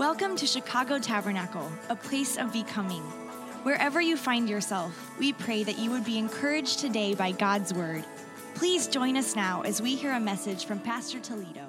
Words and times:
Welcome 0.00 0.34
to 0.36 0.46
Chicago 0.46 0.98
Tabernacle, 0.98 1.70
a 1.90 1.94
place 1.94 2.38
of 2.38 2.54
becoming. 2.54 3.02
Wherever 3.64 4.00
you 4.00 4.16
find 4.16 4.48
yourself, 4.48 5.12
we 5.18 5.34
pray 5.34 5.62
that 5.62 5.78
you 5.78 5.90
would 5.90 6.06
be 6.06 6.16
encouraged 6.16 6.78
today 6.78 7.12
by 7.12 7.32
God's 7.32 7.74
word. 7.74 8.02
Please 8.54 8.86
join 8.86 9.18
us 9.18 9.36
now 9.36 9.60
as 9.60 9.82
we 9.82 9.94
hear 9.94 10.12
a 10.12 10.18
message 10.18 10.64
from 10.64 10.80
Pastor 10.80 11.20
Toledo. 11.20 11.66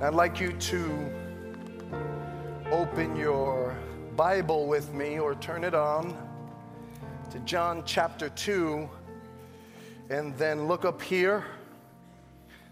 I'd 0.00 0.14
like 0.14 0.38
you 0.38 0.52
to 0.52 1.12
open 2.70 3.16
your 3.16 3.76
Bible 4.14 4.68
with 4.68 4.94
me 4.94 5.18
or 5.18 5.34
turn 5.34 5.64
it 5.64 5.74
on 5.74 6.16
to 7.32 7.40
John 7.40 7.82
chapter 7.84 8.28
2 8.28 8.88
and 10.08 10.38
then 10.38 10.68
look 10.68 10.84
up 10.84 11.02
here. 11.02 11.44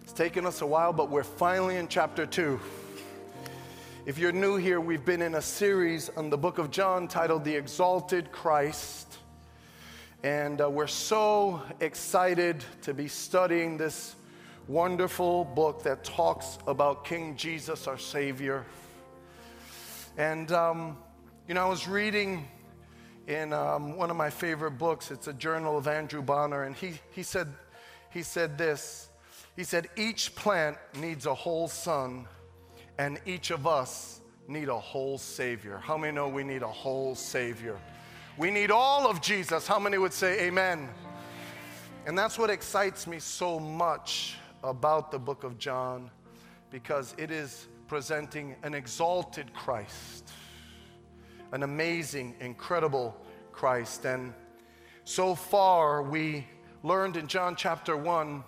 It's 0.05 0.13
taken 0.13 0.47
us 0.47 0.63
a 0.63 0.67
while, 0.67 0.93
but 0.93 1.11
we're 1.11 1.25
finally 1.25 1.79
in 1.79 1.89
chapter 1.89 2.27
2. 2.27 2.61
If 4.05 4.19
you're 4.19 4.33
new 4.33 4.57
here, 4.57 4.81
we've 4.81 5.05
been 5.05 5.23
in 5.23 5.37
a 5.37 5.41
series 5.41 6.09
on 6.17 6.29
the 6.29 6.37
book 6.37 6.59
of 6.59 6.73
John 6.73 7.07
titled 7.07 7.45
The 7.45 7.55
Exalted 7.55 8.33
Christ. 8.33 9.17
And 10.25 10.61
uh, 10.61 10.69
we're 10.69 10.89
so 10.89 11.63
excited 11.79 12.65
to 12.81 12.95
be 12.95 13.07
studying 13.07 13.77
this 13.77 14.17
wonderful 14.67 15.45
book 15.45 15.85
that 15.85 16.03
talks 16.03 16.59
about 16.67 17.05
King 17.05 17.37
Jesus, 17.37 17.87
our 17.87 17.97
Savior. 17.97 18.67
And, 20.19 20.51
um, 20.51 20.99
you 21.47 21.55
know, 21.55 21.65
I 21.65 21.69
was 21.69 21.87
reading 21.87 22.49
in 23.29 23.53
um, 23.53 23.97
one 23.97 24.11
of 24.11 24.17
my 24.17 24.31
favorite 24.31 24.79
books, 24.79 25.13
it's 25.13 25.29
a 25.29 25.33
journal 25.33 25.79
of 25.79 25.87
Andrew 25.87 26.23
Bonar, 26.23 26.65
and 26.65 26.75
he, 26.75 26.95
he, 27.13 27.23
said, 27.23 27.47
he 28.11 28.25
said 28.25 28.59
this. 28.59 29.11
He 29.55 29.63
said, 29.63 29.89
Each 29.95 30.35
plant 30.35 30.77
needs 30.99 31.27
a 31.27 31.35
whole 31.35 31.69
sun 31.69 32.27
and 33.03 33.19
each 33.27 33.51
of 33.51 33.67
us 33.67 34.21
need 34.47 34.69
a 34.69 34.79
whole 34.79 35.19
Savior. 35.19 35.77
How 35.79 35.99
many 35.99 36.13
know 36.13 36.29
we 36.29 36.45
need 36.45 36.63
a 36.63 36.69
whole 36.69 37.17
Savior? 37.17 37.77
We 38.39 38.49
need 38.49 38.71
all 38.71 39.11
of 39.11 39.21
Jesus. 39.21 39.67
How 39.67 39.81
many 39.81 39.99
would 39.99 40.13
say 40.13 40.43
amen? 40.43 40.89
And 42.07 42.17
that's 42.17 42.39
what 42.39 42.49
excites 42.49 43.09
me 43.09 43.19
so 43.19 43.59
much 43.59 44.37
about 44.63 45.11
the 45.11 45.19
book 45.19 45.43
of 45.43 45.59
John 45.59 46.13
because 46.71 47.17
it 47.19 47.33
is 47.33 47.67
presenting 47.89 48.55
an 48.63 48.73
exalted 48.73 49.53
Christ, 49.53 50.31
an 51.51 51.65
amazing, 51.65 52.37
incredible 52.39 53.17
Christ. 53.51 54.05
And 54.05 54.33
so 55.03 55.35
far, 55.35 56.05
we 56.05 56.47
learned 56.85 57.17
in 57.17 57.27
John 57.27 57.57
chapter 57.57 57.97
1 57.97 58.45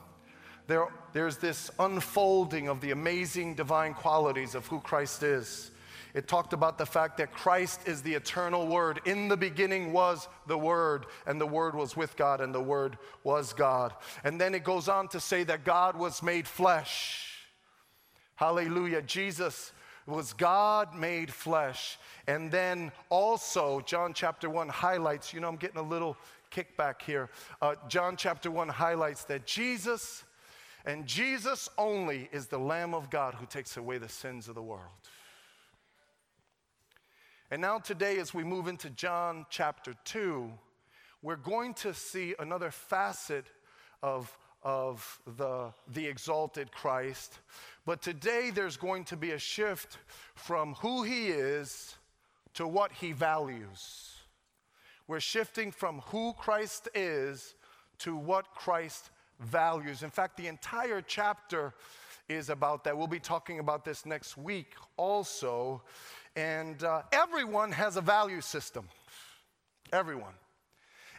there, 0.66 0.88
there's 1.12 1.36
this 1.36 1.70
unfolding 1.78 2.68
of 2.68 2.80
the 2.80 2.90
amazing 2.90 3.54
divine 3.54 3.94
qualities 3.94 4.54
of 4.54 4.66
who 4.66 4.80
Christ 4.80 5.22
is. 5.22 5.70
It 6.14 6.28
talked 6.28 6.52
about 6.52 6.78
the 6.78 6.86
fact 6.86 7.16
that 7.18 7.32
Christ 7.32 7.80
is 7.86 8.00
the 8.00 8.14
eternal 8.14 8.68
Word. 8.68 9.00
In 9.04 9.26
the 9.26 9.36
beginning 9.36 9.92
was 9.92 10.28
the 10.46 10.56
Word, 10.56 11.06
and 11.26 11.40
the 11.40 11.46
Word 11.46 11.74
was 11.74 11.96
with 11.96 12.16
God, 12.16 12.40
and 12.40 12.54
the 12.54 12.60
Word 12.60 12.96
was 13.24 13.52
God. 13.52 13.92
And 14.22 14.40
then 14.40 14.54
it 14.54 14.62
goes 14.62 14.88
on 14.88 15.08
to 15.08 15.18
say 15.18 15.42
that 15.44 15.64
God 15.64 15.96
was 15.96 16.22
made 16.22 16.46
flesh. 16.46 17.40
Hallelujah. 18.36 19.02
Jesus 19.02 19.72
was 20.06 20.32
God 20.32 20.94
made 20.94 21.32
flesh. 21.32 21.98
And 22.28 22.50
then 22.50 22.92
also, 23.10 23.80
John 23.80 24.14
chapter 24.14 24.48
1 24.48 24.68
highlights, 24.68 25.32
you 25.32 25.40
know, 25.40 25.48
I'm 25.48 25.56
getting 25.56 25.78
a 25.78 25.82
little 25.82 26.16
kickback 26.52 27.02
here. 27.02 27.28
Uh, 27.60 27.74
John 27.88 28.16
chapter 28.16 28.50
1 28.50 28.68
highlights 28.68 29.24
that 29.24 29.46
Jesus 29.46 30.24
and 30.84 31.06
Jesus 31.06 31.68
only 31.78 32.28
is 32.32 32.46
the 32.46 32.58
Lamb 32.58 32.94
of 32.94 33.08
God 33.10 33.34
who 33.34 33.46
takes 33.46 33.76
away 33.76 33.98
the 33.98 34.08
sins 34.08 34.48
of 34.48 34.54
the 34.54 34.62
world. 34.62 34.82
And 37.50 37.62
now, 37.62 37.78
today, 37.78 38.18
as 38.18 38.34
we 38.34 38.42
move 38.42 38.68
into 38.68 38.90
John 38.90 39.46
chapter 39.48 39.94
2, 40.04 40.50
we're 41.22 41.36
going 41.36 41.72
to 41.74 41.94
see 41.94 42.34
another 42.38 42.70
facet 42.70 43.46
of, 44.02 44.36
of 44.62 45.20
the, 45.36 45.72
the 45.92 46.06
exalted 46.06 46.72
Christ. 46.72 47.38
But 47.86 48.02
today, 48.02 48.50
there's 48.52 48.76
going 48.76 49.04
to 49.04 49.16
be 49.16 49.32
a 49.32 49.38
shift 49.38 49.98
from 50.34 50.74
who 50.74 51.02
he 51.02 51.28
is 51.28 51.96
to 52.54 52.66
what 52.66 52.92
he 52.92 53.12
values. 53.12 54.16
We're 55.06 55.20
shifting 55.20 55.70
from 55.70 56.00
who 56.06 56.32
Christ 56.34 56.88
is 56.94 57.54
to 57.98 58.16
what 58.16 58.54
Christ 58.54 59.10
values. 59.44 60.02
In 60.02 60.10
fact, 60.10 60.36
the 60.36 60.46
entire 60.46 61.00
chapter 61.00 61.74
is 62.28 62.50
about 62.50 62.84
that. 62.84 62.96
We'll 62.96 63.06
be 63.06 63.20
talking 63.20 63.58
about 63.58 63.84
this 63.84 64.06
next 64.06 64.36
week 64.36 64.74
also. 64.96 65.82
And 66.36 66.82
uh, 66.82 67.02
everyone 67.12 67.72
has 67.72 67.96
a 67.96 68.00
value 68.00 68.40
system. 68.40 68.88
Everyone 69.92 70.34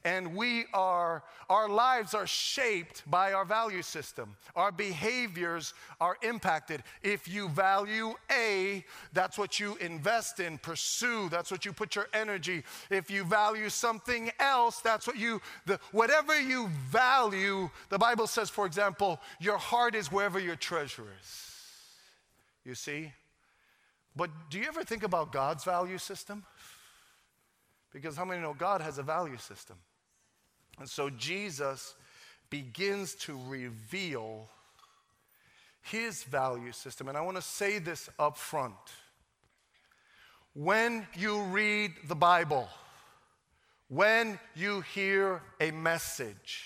and 0.06 0.36
we 0.36 0.66
are, 0.72 1.24
our 1.50 1.68
lives 1.68 2.14
are 2.14 2.28
shaped 2.28 3.02
by 3.10 3.34
our 3.34 3.44
value 3.44 3.82
system. 3.82 4.36
Our 4.56 4.72
behaviors 4.72 5.74
are 6.00 6.16
impacted. 6.22 6.84
If 7.02 7.28
you 7.28 7.50
value 7.50 8.14
A, 8.32 8.86
that's 9.14 9.36
what 9.36 9.60
you 9.60 9.76
invest 9.78 10.40
in, 10.40 10.60
pursue, 10.60 11.28
that's 11.30 11.50
what 11.50 11.66
you 11.66 11.74
put 11.74 11.96
your 11.96 12.08
energy. 12.14 12.64
If 12.92 13.10
you 13.10 13.24
value 13.24 13.68
something 13.70 14.30
else, 14.40 14.80
that's 14.80 15.08
what 15.08 15.18
you, 15.18 15.42
the, 15.66 15.80
whatever 15.92 16.40
you 16.40 16.70
value, 16.90 17.72
the 17.90 17.98
Bible 17.98 18.28
says, 18.28 18.52
for 18.52 18.68
example, 18.68 19.20
your 19.40 19.58
heart 19.58 19.96
is 19.96 20.12
wherever 20.12 20.40
your 20.40 20.56
treasure 20.56 21.08
is. 21.20 21.52
You 22.64 22.76
see? 22.76 23.12
But 24.16 24.30
do 24.52 24.60
you 24.60 24.68
ever 24.68 24.84
think 24.84 25.02
about 25.02 25.32
God's 25.32 25.64
value 25.64 25.98
system? 25.98 26.44
Because 27.92 28.16
how 28.16 28.26
many 28.26 28.42
know 28.42 28.54
God 28.54 28.82
has 28.82 29.00
a 29.00 29.04
value 29.04 29.38
system? 29.38 29.78
And 30.80 30.90
so 30.90 31.10
Jesus 31.10 31.96
begins 32.50 33.16
to 33.16 33.40
reveal 33.48 34.48
his 35.82 36.24
value 36.24 36.72
system. 36.72 37.08
And 37.08 37.18
I 37.18 37.22
want 37.22 37.38
to 37.38 37.44
say 37.44 37.80
this 37.80 38.10
up 38.18 38.38
front. 38.38 38.76
When 40.54 41.06
you 41.16 41.42
read 41.44 41.94
the 42.08 42.16
Bible, 42.16 42.68
when 43.88 44.40
you 44.56 44.82
hear 44.82 45.42
a 45.60 45.72
message, 45.72 46.66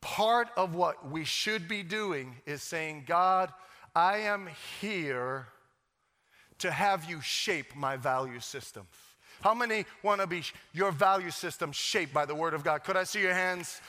part 0.00 0.48
of 0.56 0.74
what 0.74 1.10
we 1.10 1.24
should 1.24 1.66
be 1.66 1.82
doing 1.82 2.36
is 2.46 2.62
saying, 2.62 3.04
God, 3.06 3.52
I 3.94 4.18
am 4.18 4.48
here 4.80 5.48
to 6.58 6.70
have 6.70 7.08
you 7.08 7.20
shape 7.20 7.74
my 7.74 7.96
value 7.96 8.40
system. 8.40 8.86
How 9.46 9.54
many 9.54 9.84
want 10.02 10.20
to 10.20 10.26
be 10.26 10.42
your 10.72 10.90
value 10.90 11.30
system 11.30 11.70
shaped 11.70 12.12
by 12.12 12.26
the 12.26 12.34
Word 12.34 12.52
of 12.52 12.64
God? 12.64 12.82
Could 12.82 12.96
I 12.96 13.04
see 13.04 13.20
your 13.20 13.32
hands? 13.32 13.80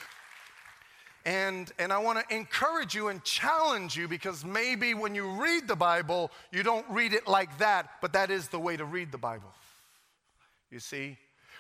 And, 1.26 1.72
and 1.80 1.92
I 1.92 1.98
want 1.98 2.20
to 2.20 2.36
encourage 2.36 2.94
you 2.94 3.08
and 3.08 3.24
challenge 3.24 3.98
you 3.98 4.08
because 4.08 4.46
maybe 4.46 4.94
when 4.94 5.16
you 5.16 5.28
read 5.42 5.68
the 5.68 5.76
Bible, 5.76 6.30
you 6.52 6.62
don't 6.62 6.86
read 6.92 7.12
it 7.12 7.28
like 7.28 7.58
that, 7.58 7.90
but 8.04 8.14
that 8.14 8.30
is 8.30 8.50
the 8.50 8.60
way 8.60 8.78
to 8.78 8.86
read 8.86 9.12
the 9.12 9.18
Bible. 9.18 9.52
You 10.70 10.78
see? 10.78 11.18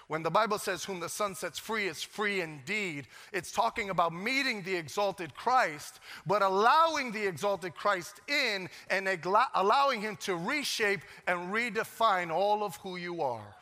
When 0.07 0.21
the 0.21 0.29
Bible 0.29 0.59
says, 0.59 0.83
Whom 0.83 0.99
the 0.99 1.09
Son 1.09 1.33
sets 1.33 1.57
free 1.57 1.87
is 1.87 2.03
free 2.03 2.41
indeed, 2.41 3.07
it's 3.33 3.51
talking 3.51 3.89
about 3.89 4.13
meeting 4.13 4.61
the 4.61 4.75
exalted 4.75 5.33
Christ, 5.33 6.01
but 6.27 6.43
allowing 6.43 7.11
the 7.11 7.25
exalted 7.25 7.73
Christ 7.73 8.21
in 8.27 8.69
and 8.91 9.09
allowing 9.55 10.01
Him 10.01 10.17
to 10.17 10.35
reshape 10.35 11.01
and 11.25 11.51
redefine 11.51 12.29
all 12.29 12.63
of 12.63 12.75
who 12.75 12.97
you 12.97 13.23
are. 13.23 13.55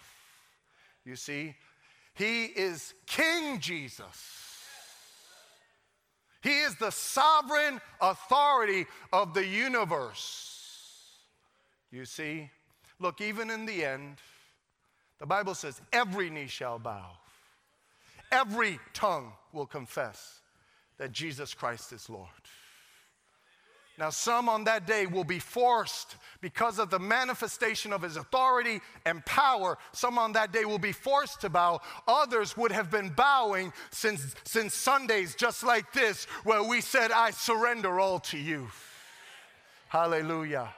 You 1.05 1.15
see, 1.15 1.55
he 2.15 2.45
is 2.45 2.93
King 3.05 3.59
Jesus. 3.59 4.43
He 6.41 6.61
is 6.61 6.75
the 6.75 6.91
sovereign 6.91 7.81
authority 8.01 8.85
of 9.11 9.33
the 9.33 9.45
universe. 9.45 10.55
You 11.91 12.05
see, 12.05 12.49
look, 12.99 13.21
even 13.21 13.49
in 13.49 13.65
the 13.65 13.85
end, 13.85 14.17
the 15.19 15.25
Bible 15.25 15.55
says 15.55 15.81
every 15.93 16.29
knee 16.29 16.47
shall 16.47 16.77
bow, 16.77 17.11
every 18.31 18.79
tongue 18.93 19.31
will 19.53 19.65
confess 19.65 20.41
that 20.97 21.11
Jesus 21.11 21.53
Christ 21.53 21.93
is 21.93 22.09
Lord. 22.09 22.29
Now, 23.97 24.09
some 24.09 24.49
on 24.49 24.65
that 24.65 24.85
day 24.85 25.05
will 25.05 25.23
be 25.23 25.39
forced 25.39 26.17
because 26.41 26.79
of 26.79 26.89
the 26.89 26.99
manifestation 26.99 27.93
of 27.93 28.01
his 28.01 28.17
authority 28.17 28.81
and 29.05 29.25
power. 29.25 29.77
Some 29.93 30.17
on 30.17 30.33
that 30.33 30.51
day 30.51 30.65
will 30.65 30.79
be 30.79 30.91
forced 30.91 31.41
to 31.41 31.49
bow. 31.49 31.79
Others 32.05 32.57
would 32.57 32.73
have 32.73 32.91
been 32.91 33.09
bowing 33.09 33.71
since, 33.91 34.35
since 34.43 34.73
Sundays, 34.73 35.33
just 35.33 35.63
like 35.63 35.93
this, 35.93 36.25
where 36.43 36.61
we 36.61 36.81
said, 36.81 37.11
I 37.11 37.31
surrender 37.31 37.99
all 37.99 38.19
to 38.19 38.37
you. 38.37 38.67
Hallelujah. 39.87 40.73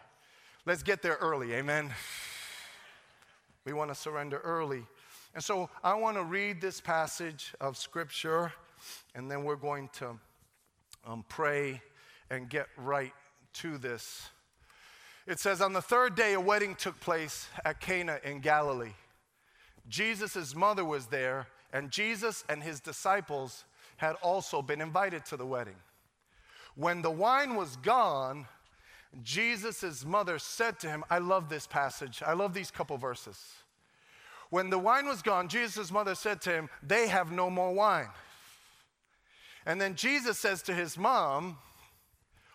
Let's 0.67 0.83
get 0.83 1.01
there 1.01 1.17
early, 1.19 1.53
amen. 1.53 1.91
We 3.65 3.73
want 3.73 3.89
to 3.89 3.95
surrender 3.95 4.39
early. 4.43 4.83
And 5.33 5.43
so 5.43 5.69
I 5.83 5.95
want 5.95 6.17
to 6.17 6.23
read 6.23 6.61
this 6.61 6.79
passage 6.79 7.53
of 7.59 7.77
scripture, 7.77 8.53
and 9.15 9.29
then 9.29 9.43
we're 9.43 9.55
going 9.55 9.89
to 9.93 10.19
um, 11.05 11.25
pray 11.29 11.81
and 12.29 12.49
get 12.49 12.67
right 12.77 13.13
to 13.53 13.77
this. 13.77 14.29
It 15.25 15.39
says, 15.39 15.61
On 15.61 15.73
the 15.73 15.81
third 15.81 16.15
day, 16.15 16.33
a 16.33 16.39
wedding 16.39 16.75
took 16.75 16.99
place 16.99 17.47
at 17.65 17.81
Cana 17.81 18.19
in 18.23 18.39
Galilee. 18.39 18.93
Jesus' 19.89 20.55
mother 20.55 20.85
was 20.85 21.07
there, 21.07 21.47
and 21.73 21.91
Jesus 21.91 22.43
and 22.49 22.63
his 22.63 22.79
disciples 22.79 23.65
had 23.97 24.15
also 24.21 24.61
been 24.61 24.81
invited 24.81 25.25
to 25.25 25.37
the 25.37 25.45
wedding. 25.45 25.75
When 26.75 27.01
the 27.01 27.11
wine 27.11 27.55
was 27.55 27.75
gone, 27.77 28.47
Jesus' 29.23 30.05
mother 30.05 30.37
said 30.39 30.79
to 30.79 30.89
him, 30.89 31.03
I 31.09 31.17
love 31.17 31.49
this 31.49 31.65
passage. 31.65 32.21
I 32.25 32.33
love 32.33 32.53
these 32.53 32.71
couple 32.71 32.97
verses. 32.97 33.39
When 34.49 34.69
the 34.69 34.79
wine 34.79 35.07
was 35.07 35.21
gone, 35.21 35.49
Jesus' 35.49 35.91
mother 35.91 36.15
said 36.15 36.41
to 36.41 36.51
him, 36.51 36.69
They 36.81 37.07
have 37.07 37.31
no 37.31 37.49
more 37.49 37.73
wine. 37.73 38.09
And 39.65 39.81
then 39.81 39.95
Jesus 39.95 40.37
says 40.37 40.61
to 40.63 40.73
his 40.73 40.97
mom, 40.97 41.57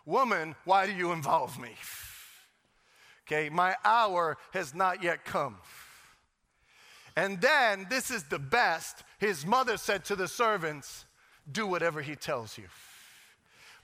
Woman, 0.05 0.55
why 0.65 0.87
do 0.87 0.93
you 0.93 1.13
involve 1.13 1.59
me? 1.59 1.71
Okay, 3.27 3.49
my 3.49 3.77
hour 3.85 4.37
has 4.53 4.75
not 4.75 5.03
yet 5.03 5.25
come. 5.25 5.57
And 7.17 7.41
then, 7.41 7.87
this 7.91 8.11
is 8.11 8.25
the 8.25 8.39
best, 8.39 9.05
his 9.19 9.47
mother 9.47 9.77
said 9.77 10.05
to 10.07 10.17
the 10.17 10.27
servants, 10.27 11.05
Do 11.51 11.67
whatever 11.67 12.01
he 12.01 12.17
tells 12.17 12.57
you. 12.57 12.65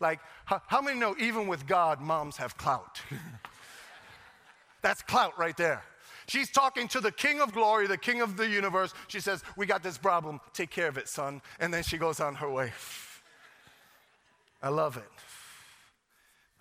Like, 0.00 0.20
how, 0.44 0.80
many 0.80 0.98
know 0.98 1.14
even 1.18 1.48
with 1.48 1.66
God, 1.66 2.00
moms 2.00 2.36
have 2.36 2.56
clout? 2.56 3.02
That's 4.82 5.02
clout 5.02 5.38
right 5.38 5.56
there. 5.56 5.82
She's 6.28 6.50
talking 6.50 6.88
to 6.88 7.00
the 7.00 7.10
King 7.10 7.40
of 7.40 7.52
glory, 7.52 7.86
the 7.86 7.98
King 7.98 8.20
of 8.20 8.36
the 8.36 8.48
universe. 8.48 8.94
She 9.08 9.18
says, 9.18 9.42
We 9.56 9.66
got 9.66 9.82
this 9.82 9.98
problem. 9.98 10.40
Take 10.52 10.70
care 10.70 10.88
of 10.88 10.98
it, 10.98 11.08
son. 11.08 11.42
And 11.58 11.72
then 11.72 11.82
she 11.82 11.96
goes 11.96 12.20
on 12.20 12.36
her 12.36 12.50
way. 12.50 12.72
I 14.62 14.68
love 14.68 14.96
it. 14.96 15.10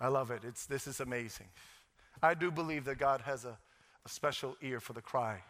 I 0.00 0.08
love 0.08 0.30
it. 0.30 0.42
It's, 0.44 0.66
this 0.66 0.86
is 0.86 1.00
amazing. 1.00 1.48
I 2.22 2.34
do 2.34 2.50
believe 2.50 2.84
that 2.84 2.98
God 2.98 3.20
has 3.22 3.44
a, 3.44 3.58
a 4.04 4.08
special 4.08 4.56
ear 4.62 4.80
for 4.80 4.92
the 4.92 5.02
cry 5.02 5.42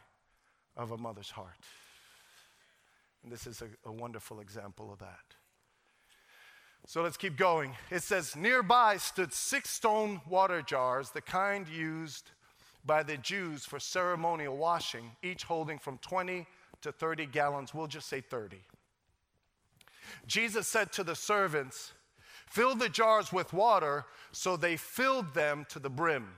of 0.77 0.91
a 0.91 0.97
mother's 0.99 1.31
heart. 1.31 1.59
And 3.23 3.33
this 3.33 3.47
is 3.47 3.63
a, 3.63 3.89
a 3.89 3.93
wonderful 3.93 4.41
example 4.41 4.93
of 4.93 4.99
that. 5.01 5.35
So 6.87 7.03
let's 7.03 7.17
keep 7.17 7.37
going. 7.37 7.75
It 7.91 8.03
says, 8.03 8.37
Nearby 8.37 8.97
stood 8.97 9.33
six 9.33 9.71
stone 9.71 10.21
water 10.29 10.63
jars, 10.63 11.11
the 11.11 11.21
kind 11.21 11.69
used 11.69 12.31
by 12.87 13.03
the 13.03 13.17
Jews 13.19 13.67
for 13.67 13.79
ceremonial 13.79 14.57
washing, 14.57 15.11
each 15.23 15.45
holding 15.45 15.79
from 15.79 15.99
20 15.99 16.47
to 16.83 16.93
30 16.93 17.27
gallons. 17.27 17.75
We'll 17.75 17.89
just 17.89 18.09
say 18.09 18.21
30. 18.21 18.59
Jesus 20.27 20.67
said 20.67 20.93
to 20.93 21.05
the 21.05 21.15
servants, 21.15 21.93
Fill 22.51 22.75
the 22.75 22.89
jars 22.89 23.33
with 23.33 23.53
water, 23.53 24.05
so 24.33 24.57
they 24.57 24.77
filled 24.77 25.35
them 25.35 25.67
to 25.71 25.79
the 25.79 25.91
brim. 25.91 26.29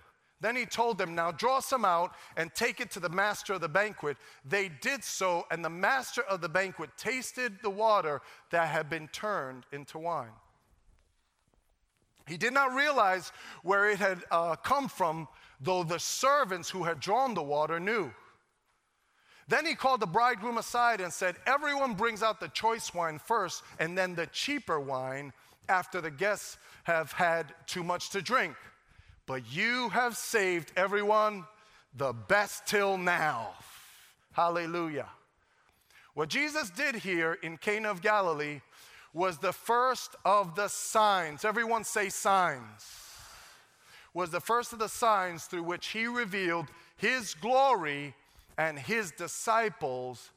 Then 0.40 0.56
he 0.56 0.64
told 0.64 0.96
them, 0.96 1.14
Now 1.14 1.30
draw 1.30 1.60
some 1.60 1.84
out 1.84 2.14
and 2.36 2.52
take 2.54 2.80
it 2.80 2.90
to 2.92 3.00
the 3.00 3.08
master 3.08 3.54
of 3.54 3.60
the 3.60 3.68
banquet. 3.68 4.16
They 4.44 4.68
did 4.68 5.04
so, 5.04 5.46
and 5.50 5.64
the 5.64 5.70
master 5.70 6.22
of 6.22 6.40
the 6.40 6.48
banquet 6.48 6.90
tasted 6.96 7.58
the 7.62 7.70
water 7.70 8.22
that 8.50 8.68
had 8.68 8.88
been 8.88 9.08
turned 9.08 9.66
into 9.70 9.98
wine. 9.98 10.32
He 12.26 12.36
did 12.36 12.54
not 12.54 12.74
realize 12.74 13.32
where 13.62 13.90
it 13.90 13.98
had 13.98 14.24
uh, 14.30 14.56
come 14.56 14.88
from, 14.88 15.28
though 15.60 15.82
the 15.82 15.98
servants 15.98 16.70
who 16.70 16.84
had 16.84 17.00
drawn 17.00 17.34
the 17.34 17.42
water 17.42 17.78
knew. 17.78 18.12
Then 19.48 19.66
he 19.66 19.74
called 19.74 20.00
the 20.00 20.06
bridegroom 20.06 20.58
aside 20.58 21.00
and 21.00 21.12
said, 21.12 21.34
Everyone 21.44 21.94
brings 21.94 22.22
out 22.22 22.38
the 22.38 22.48
choice 22.48 22.94
wine 22.94 23.18
first, 23.18 23.64
and 23.80 23.98
then 23.98 24.14
the 24.14 24.28
cheaper 24.28 24.78
wine 24.78 25.32
after 25.70 26.00
the 26.00 26.10
guests 26.10 26.58
have 26.84 27.12
had 27.12 27.54
too 27.66 27.82
much 27.82 28.10
to 28.10 28.20
drink. 28.20 28.54
But 29.26 29.42
you 29.50 29.88
have 29.90 30.16
saved 30.16 30.72
everyone 30.76 31.44
the 31.96 32.12
best 32.12 32.66
till 32.66 32.98
now. 32.98 33.54
Hallelujah. 34.32 35.08
What 36.14 36.28
Jesus 36.28 36.68
did 36.70 36.96
here 36.96 37.38
in 37.42 37.56
Cana 37.56 37.90
of 37.90 38.02
Galilee 38.02 38.60
was 39.14 39.38
the 39.38 39.52
first 39.52 40.16
of 40.24 40.54
the 40.54 40.68
signs. 40.68 41.44
Everyone 41.44 41.84
say 41.84 42.08
signs. 42.08 42.84
Was 44.12 44.30
the 44.30 44.40
first 44.40 44.72
of 44.72 44.80
the 44.80 44.88
signs 44.88 45.44
through 45.44 45.62
which 45.62 45.88
he 45.88 46.06
revealed 46.06 46.66
his 46.96 47.34
glory 47.34 48.14
and 48.58 48.78
his 48.78 49.12
disciples 49.12 50.30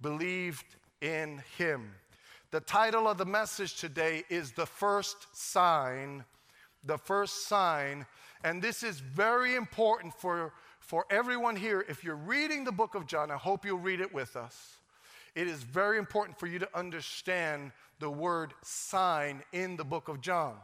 believed 0.00 0.64
in 1.00 1.42
him. 1.56 1.94
The 2.50 2.60
title 2.60 3.06
of 3.06 3.18
the 3.18 3.26
message 3.26 3.74
today 3.74 4.24
is 4.30 4.52
The 4.52 4.64
First 4.64 5.26
Sign. 5.34 6.24
The 6.82 6.96
First 6.96 7.46
Sign. 7.46 8.06
And 8.42 8.62
this 8.62 8.82
is 8.82 9.00
very 9.00 9.54
important 9.54 10.14
for, 10.14 10.54
for 10.80 11.04
everyone 11.10 11.56
here. 11.56 11.84
If 11.90 12.02
you're 12.02 12.16
reading 12.16 12.64
the 12.64 12.72
book 12.72 12.94
of 12.94 13.06
John, 13.06 13.30
I 13.30 13.36
hope 13.36 13.66
you'll 13.66 13.76
read 13.76 14.00
it 14.00 14.14
with 14.14 14.34
us. 14.34 14.78
It 15.34 15.46
is 15.46 15.62
very 15.62 15.98
important 15.98 16.38
for 16.38 16.46
you 16.46 16.58
to 16.58 16.68
understand 16.74 17.70
the 17.98 18.08
word 18.08 18.54
sign 18.62 19.42
in 19.52 19.76
the 19.76 19.84
book 19.84 20.08
of 20.08 20.22
John. 20.22 20.54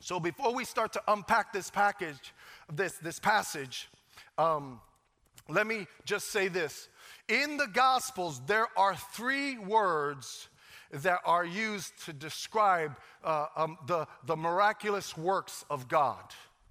So 0.00 0.18
before 0.18 0.54
we 0.54 0.64
start 0.64 0.94
to 0.94 1.02
unpack 1.08 1.52
this 1.52 1.70
package, 1.70 2.32
this, 2.72 2.94
this 2.94 3.18
passage, 3.18 3.90
um, 4.38 4.80
let 5.46 5.66
me 5.66 5.86
just 6.06 6.28
say 6.28 6.48
this. 6.48 6.88
In 7.28 7.56
the 7.56 7.66
Gospels, 7.66 8.40
there 8.46 8.68
are 8.76 8.94
three 8.94 9.58
words 9.58 10.48
that 10.92 11.18
are 11.24 11.44
used 11.44 11.92
to 12.04 12.12
describe 12.12 12.96
uh, 13.24 13.46
um, 13.56 13.78
the, 13.86 14.06
the 14.26 14.36
miraculous 14.36 15.16
works 15.16 15.64
of 15.68 15.88
God. 15.88 16.22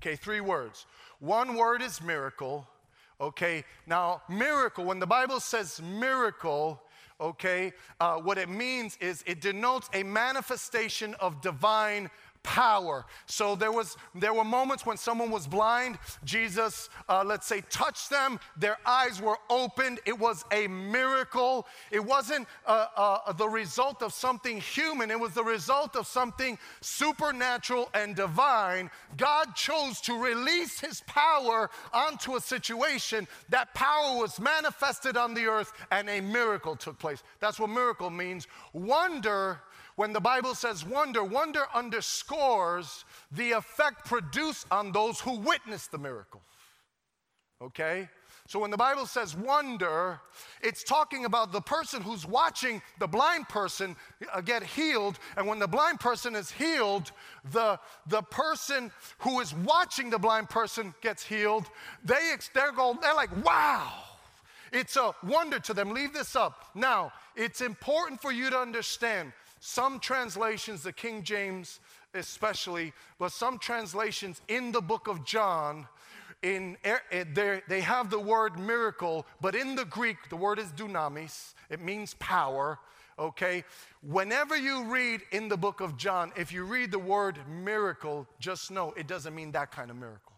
Okay, 0.01 0.15
three 0.15 0.39
words. 0.39 0.85
One 1.19 1.55
word 1.55 1.81
is 1.81 2.01
miracle. 2.01 2.67
Okay, 3.19 3.65
now, 3.85 4.21
miracle, 4.29 4.85
when 4.85 4.99
the 4.99 5.07
Bible 5.07 5.39
says 5.39 5.81
miracle, 5.81 6.81
okay, 7.19 7.73
uh, 7.99 8.15
what 8.17 8.37
it 8.37 8.47
means 8.47 8.97
is 9.01 9.23
it 9.25 9.41
denotes 9.41 9.89
a 9.93 10.03
manifestation 10.03 11.15
of 11.15 11.41
divine 11.41 12.09
power. 12.45 13.05
So 13.25 13.55
there 13.55 13.71
was 13.71 13.97
there 14.13 14.33
were 14.33 14.45
moments 14.45 14.85
when 14.85 14.97
someone 14.97 15.31
was 15.31 15.47
blind. 15.47 15.97
Jesus, 16.23 16.89
uh, 17.09 17.23
let's 17.25 17.47
say, 17.47 17.61
touched 17.69 18.11
them. 18.11 18.39
Their 18.55 18.77
eyes 18.85 19.19
were 19.19 19.37
opened. 19.49 19.99
It 20.05 20.17
was 20.17 20.45
a 20.51 20.67
miracle. 20.67 21.67
It 21.91 21.99
wasn't 22.05 22.47
uh, 22.65 22.85
uh, 22.95 23.33
the 23.33 23.49
result 23.49 24.03
of 24.03 24.13
something 24.13 24.61
human. 24.61 25.09
It 25.09 25.19
was 25.19 25.33
the 25.33 25.43
result 25.43 25.95
of 25.95 26.05
something 26.05 26.57
supernatural 26.81 27.89
and 27.95 28.15
divine. 28.15 28.91
God 29.17 29.55
chose 29.55 29.99
to 30.01 30.13
release 30.13 30.79
His 30.79 31.01
power 31.07 31.71
onto 31.91 32.35
a 32.35 32.41
situation. 32.41 33.27
That 33.49 33.73
power 33.73 34.19
was 34.19 34.39
manifested 34.39 35.17
on 35.17 35.33
the 35.33 35.45
earth, 35.47 35.73
and 35.91 36.07
a 36.09 36.21
miracle 36.21 36.75
took 36.75 36.99
place. 36.99 37.23
That's 37.39 37.59
what 37.59 37.71
miracle 37.71 38.11
means. 38.11 38.47
Wonder 38.71 39.61
when 39.95 40.13
the 40.13 40.19
Bible 40.19 40.55
says 40.55 40.85
wonder, 40.85 41.23
wonder 41.23 41.65
underscores 41.73 43.05
the 43.31 43.51
effect 43.51 44.05
produced 44.05 44.67
on 44.71 44.91
those 44.91 45.19
who 45.19 45.39
witness 45.39 45.87
the 45.87 45.97
miracle. 45.97 46.41
Okay? 47.61 48.09
So 48.47 48.59
when 48.59 48.69
the 48.69 48.77
Bible 48.77 49.07
says 49.07 49.35
wonder, 49.35 50.19
it's 50.61 50.83
talking 50.83 51.25
about 51.25 51.51
the 51.51 51.61
person 51.61 52.03
who's 52.03 52.27
watching 52.27 52.79
the 52.99 53.07
blind 53.07 53.49
person 53.49 53.95
uh, 54.31 54.41
get 54.41 54.61
healed. 54.61 55.17
And 55.35 55.47
when 55.47 55.57
the 55.57 55.67
blind 55.67 55.99
person 55.99 56.35
is 56.35 56.51
healed, 56.51 57.11
the, 57.51 57.79
the 58.05 58.21
person 58.21 58.91
who 59.19 59.39
is 59.39 59.55
watching 59.55 60.11
the 60.11 60.19
blind 60.19 60.49
person 60.49 60.93
gets 61.01 61.23
healed. 61.23 61.65
They, 62.03 62.33
they're, 62.53 62.71
going, 62.71 62.99
they're 63.01 63.15
like, 63.15 63.35
wow. 63.43 63.93
It's 64.71 64.95
a 64.95 65.15
wonder 65.23 65.57
to 65.59 65.73
them. 65.73 65.91
Leave 65.91 66.13
this 66.13 66.35
up. 66.35 66.65
Now, 66.75 67.13
it's 67.35 67.61
important 67.61 68.21
for 68.21 68.31
you 68.31 68.49
to 68.51 68.59
understand 68.59 69.31
some 69.65 69.99
translations, 69.99 70.83
the 70.83 70.93
King 70.93 71.23
James 71.23 71.79
especially, 72.13 72.93
but 73.17 73.31
some 73.31 73.57
translations 73.57 74.39
in 74.47 74.71
the 74.71 74.79
book 74.79 75.07
of 75.07 75.25
John, 75.25 75.87
in, 76.43 76.77
eh, 76.83 76.99
eh, 77.11 77.59
they 77.67 77.81
have 77.81 78.11
the 78.11 78.19
word 78.19 78.59
miracle, 78.59 79.25
but 79.41 79.55
in 79.55 79.73
the 79.73 79.85
Greek, 79.85 80.17
the 80.29 80.35
word 80.35 80.59
is 80.59 80.67
dunamis. 80.73 81.55
It 81.71 81.81
means 81.81 82.13
power, 82.19 82.77
okay? 83.17 83.63
Whenever 84.03 84.55
you 84.55 84.83
read 84.83 85.21
in 85.31 85.49
the 85.49 85.57
book 85.57 85.81
of 85.81 85.97
John, 85.97 86.31
if 86.35 86.51
you 86.51 86.63
read 86.63 86.91
the 86.91 86.99
word 86.99 87.39
miracle, 87.49 88.27
just 88.39 88.69
know 88.69 88.93
it 88.95 89.07
doesn't 89.07 89.33
mean 89.33 89.51
that 89.53 89.71
kind 89.71 89.89
of 89.89 89.97
miracle, 89.97 90.33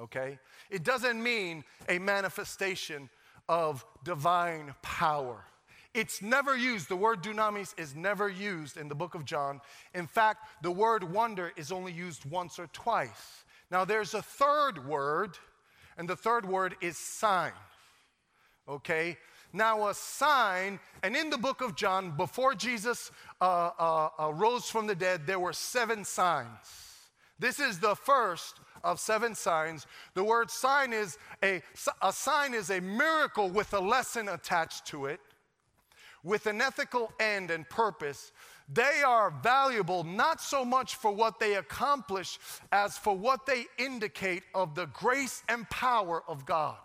okay? 0.00 0.40
It 0.68 0.82
doesn't 0.82 1.22
mean 1.22 1.62
a 1.88 2.00
manifestation 2.00 3.08
of 3.48 3.86
divine 4.02 4.74
power. 4.82 5.44
It's 5.94 6.20
never 6.22 6.56
used, 6.56 6.88
the 6.88 6.96
word 6.96 7.22
dunamis 7.22 7.78
is 7.78 7.94
never 7.94 8.28
used 8.28 8.76
in 8.76 8.88
the 8.88 8.94
book 8.94 9.14
of 9.14 9.24
John. 9.24 9.60
In 9.94 10.06
fact, 10.06 10.46
the 10.62 10.70
word 10.70 11.02
wonder 11.02 11.52
is 11.56 11.72
only 11.72 11.92
used 11.92 12.24
once 12.26 12.58
or 12.58 12.68
twice. 12.68 13.44
Now, 13.70 13.84
there's 13.84 14.14
a 14.14 14.22
third 14.22 14.86
word, 14.86 15.38
and 15.96 16.08
the 16.08 16.16
third 16.16 16.46
word 16.46 16.76
is 16.80 16.98
sign. 16.98 17.52
Okay? 18.68 19.16
Now, 19.52 19.88
a 19.88 19.94
sign, 19.94 20.78
and 21.02 21.16
in 21.16 21.30
the 21.30 21.38
book 21.38 21.62
of 21.62 21.74
John, 21.74 22.16
before 22.16 22.54
Jesus 22.54 23.10
uh, 23.40 23.70
uh, 23.78 24.08
uh, 24.18 24.32
rose 24.32 24.68
from 24.68 24.86
the 24.86 24.94
dead, 24.94 25.26
there 25.26 25.40
were 25.40 25.54
seven 25.54 26.04
signs. 26.04 26.48
This 27.38 27.60
is 27.60 27.78
the 27.78 27.94
first 27.94 28.60
of 28.84 29.00
seven 29.00 29.34
signs. 29.34 29.86
The 30.14 30.24
word 30.24 30.50
sign 30.50 30.92
is 30.92 31.18
a, 31.42 31.62
a 32.02 32.12
sign 32.12 32.52
is 32.52 32.70
a 32.70 32.80
miracle 32.80 33.48
with 33.48 33.72
a 33.72 33.80
lesson 33.80 34.28
attached 34.28 34.86
to 34.86 35.06
it, 35.06 35.20
with 36.22 36.46
an 36.46 36.60
ethical 36.60 37.12
end 37.20 37.50
and 37.50 37.68
purpose. 37.68 38.32
They 38.68 39.02
are 39.06 39.30
valuable 39.30 40.04
not 40.04 40.40
so 40.40 40.64
much 40.64 40.96
for 40.96 41.10
what 41.10 41.40
they 41.40 41.54
accomplish 41.54 42.38
as 42.70 42.98
for 42.98 43.16
what 43.16 43.46
they 43.46 43.64
indicate 43.78 44.42
of 44.54 44.74
the 44.74 44.86
grace 44.86 45.42
and 45.48 45.68
power 45.70 46.22
of 46.28 46.44
God. 46.44 46.76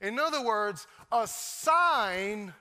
In 0.00 0.18
other 0.18 0.42
words, 0.42 0.86
a 1.12 1.26
sign 1.26 2.52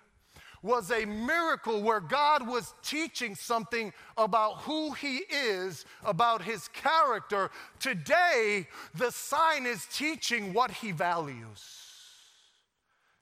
was 0.61 0.91
a 0.91 1.05
miracle 1.05 1.81
where 1.81 2.01
God 2.01 2.45
was 2.45 2.73
teaching 2.83 3.33
something 3.33 3.93
about 4.17 4.61
who 4.61 4.91
He 4.91 5.19
is, 5.31 5.85
about 6.03 6.41
His 6.41 6.67
character. 6.69 7.49
Today, 7.79 8.67
the 8.93 9.11
sign 9.11 9.65
is 9.65 9.87
teaching 9.91 10.53
what 10.53 10.71
He 10.71 10.91
values. 10.91 11.63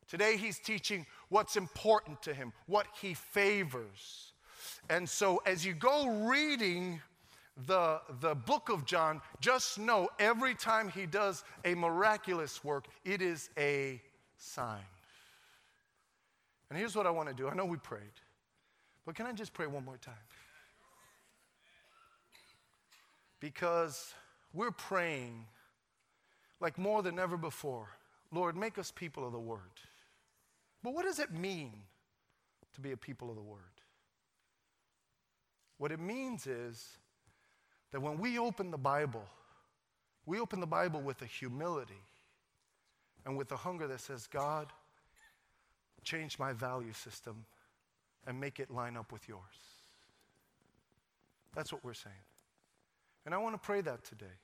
Today, 0.09 0.37
He's 0.37 0.59
teaching 0.59 1.05
what's 1.29 1.55
important 1.55 2.21
to 2.23 2.33
Him, 2.33 2.53
what 2.65 2.87
He 3.01 3.13
favors. 3.13 4.33
And 4.89 5.07
so, 5.07 5.41
as 5.45 5.65
you 5.65 5.73
go 5.73 6.07
reading 6.27 7.01
the, 7.65 7.99
the 8.21 8.35
book 8.35 8.69
of 8.69 8.85
John, 8.85 9.21
just 9.39 9.79
know 9.79 10.09
every 10.19 10.55
time 10.55 10.89
He 10.89 11.05
does 11.05 11.43
a 11.65 11.75
miraculous 11.75 12.63
work, 12.63 12.85
it 13.03 13.21
is 13.21 13.49
a 13.57 14.01
sign. 14.37 14.79
And 16.69 16.77
here's 16.77 16.95
what 16.95 17.07
I 17.07 17.11
want 17.11 17.29
to 17.29 17.35
do. 17.35 17.47
I 17.47 17.53
know 17.53 17.65
we 17.65 17.77
prayed, 17.77 18.01
but 19.05 19.15
can 19.15 19.25
I 19.25 19.31
just 19.31 19.53
pray 19.53 19.67
one 19.67 19.85
more 19.85 19.97
time? 19.97 20.13
Because 23.39 24.13
we're 24.53 24.71
praying 24.71 25.45
like 26.59 26.77
more 26.77 27.01
than 27.01 27.19
ever 27.19 27.37
before. 27.37 27.87
Lord, 28.31 28.57
make 28.57 28.77
us 28.77 28.91
people 28.91 29.25
of 29.25 29.31
the 29.31 29.39
word. 29.39 29.59
But 30.87 30.93
what 30.93 31.03
does 31.03 31.19
it 31.19 31.33
mean 31.33 31.73
to 32.73 32.79
be 32.79 32.93
a 32.93 32.95
people 32.95 33.29
of 33.29 33.35
the 33.35 33.41
word? 33.41 33.59
What 35.79 35.91
it 35.91 35.99
means 35.99 36.47
is 36.47 36.81
that 37.91 38.01
when 38.01 38.17
we 38.19 38.39
open 38.39 38.71
the 38.71 38.77
Bible, 38.77 39.25
we 40.25 40.39
open 40.39 40.61
the 40.61 40.65
Bible 40.65 41.01
with 41.01 41.21
a 41.21 41.25
humility 41.25 42.01
and 43.25 43.37
with 43.37 43.51
a 43.51 43.57
hunger 43.57 43.85
that 43.85 43.99
says, 43.99 44.27
God, 44.27 44.67
change 46.05 46.39
my 46.39 46.53
value 46.53 46.93
system 46.93 47.43
and 48.25 48.39
make 48.39 48.61
it 48.61 48.71
line 48.71 48.95
up 48.95 49.11
with 49.11 49.27
yours. 49.27 49.41
That's 51.53 51.73
what 51.73 51.83
we're 51.83 51.95
saying. 51.95 52.15
And 53.25 53.35
I 53.35 53.39
want 53.39 53.55
to 53.55 53.59
pray 53.59 53.81
that 53.81 54.05
today. 54.05 54.37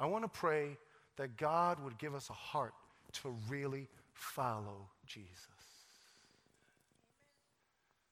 I 0.00 0.06
want 0.06 0.24
to 0.24 0.28
pray 0.28 0.76
that 1.16 1.36
God 1.36 1.78
would 1.84 1.96
give 1.96 2.16
us 2.16 2.28
a 2.28 2.32
heart 2.32 2.74
to 3.22 3.36
really 3.48 3.86
follow 4.14 4.88
Jesus. 5.08 5.48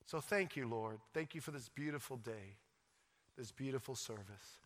So 0.07 0.21
thank 0.21 0.57
you, 0.57 0.69
Lord. 0.69 0.99
Thank 1.13 1.35
you 1.35 1.41
for 1.41 1.51
this 1.51 1.69
beautiful 1.69 2.17
day, 2.17 2.57
this 3.37 3.51
beautiful 3.51 3.95
service. 3.95 4.61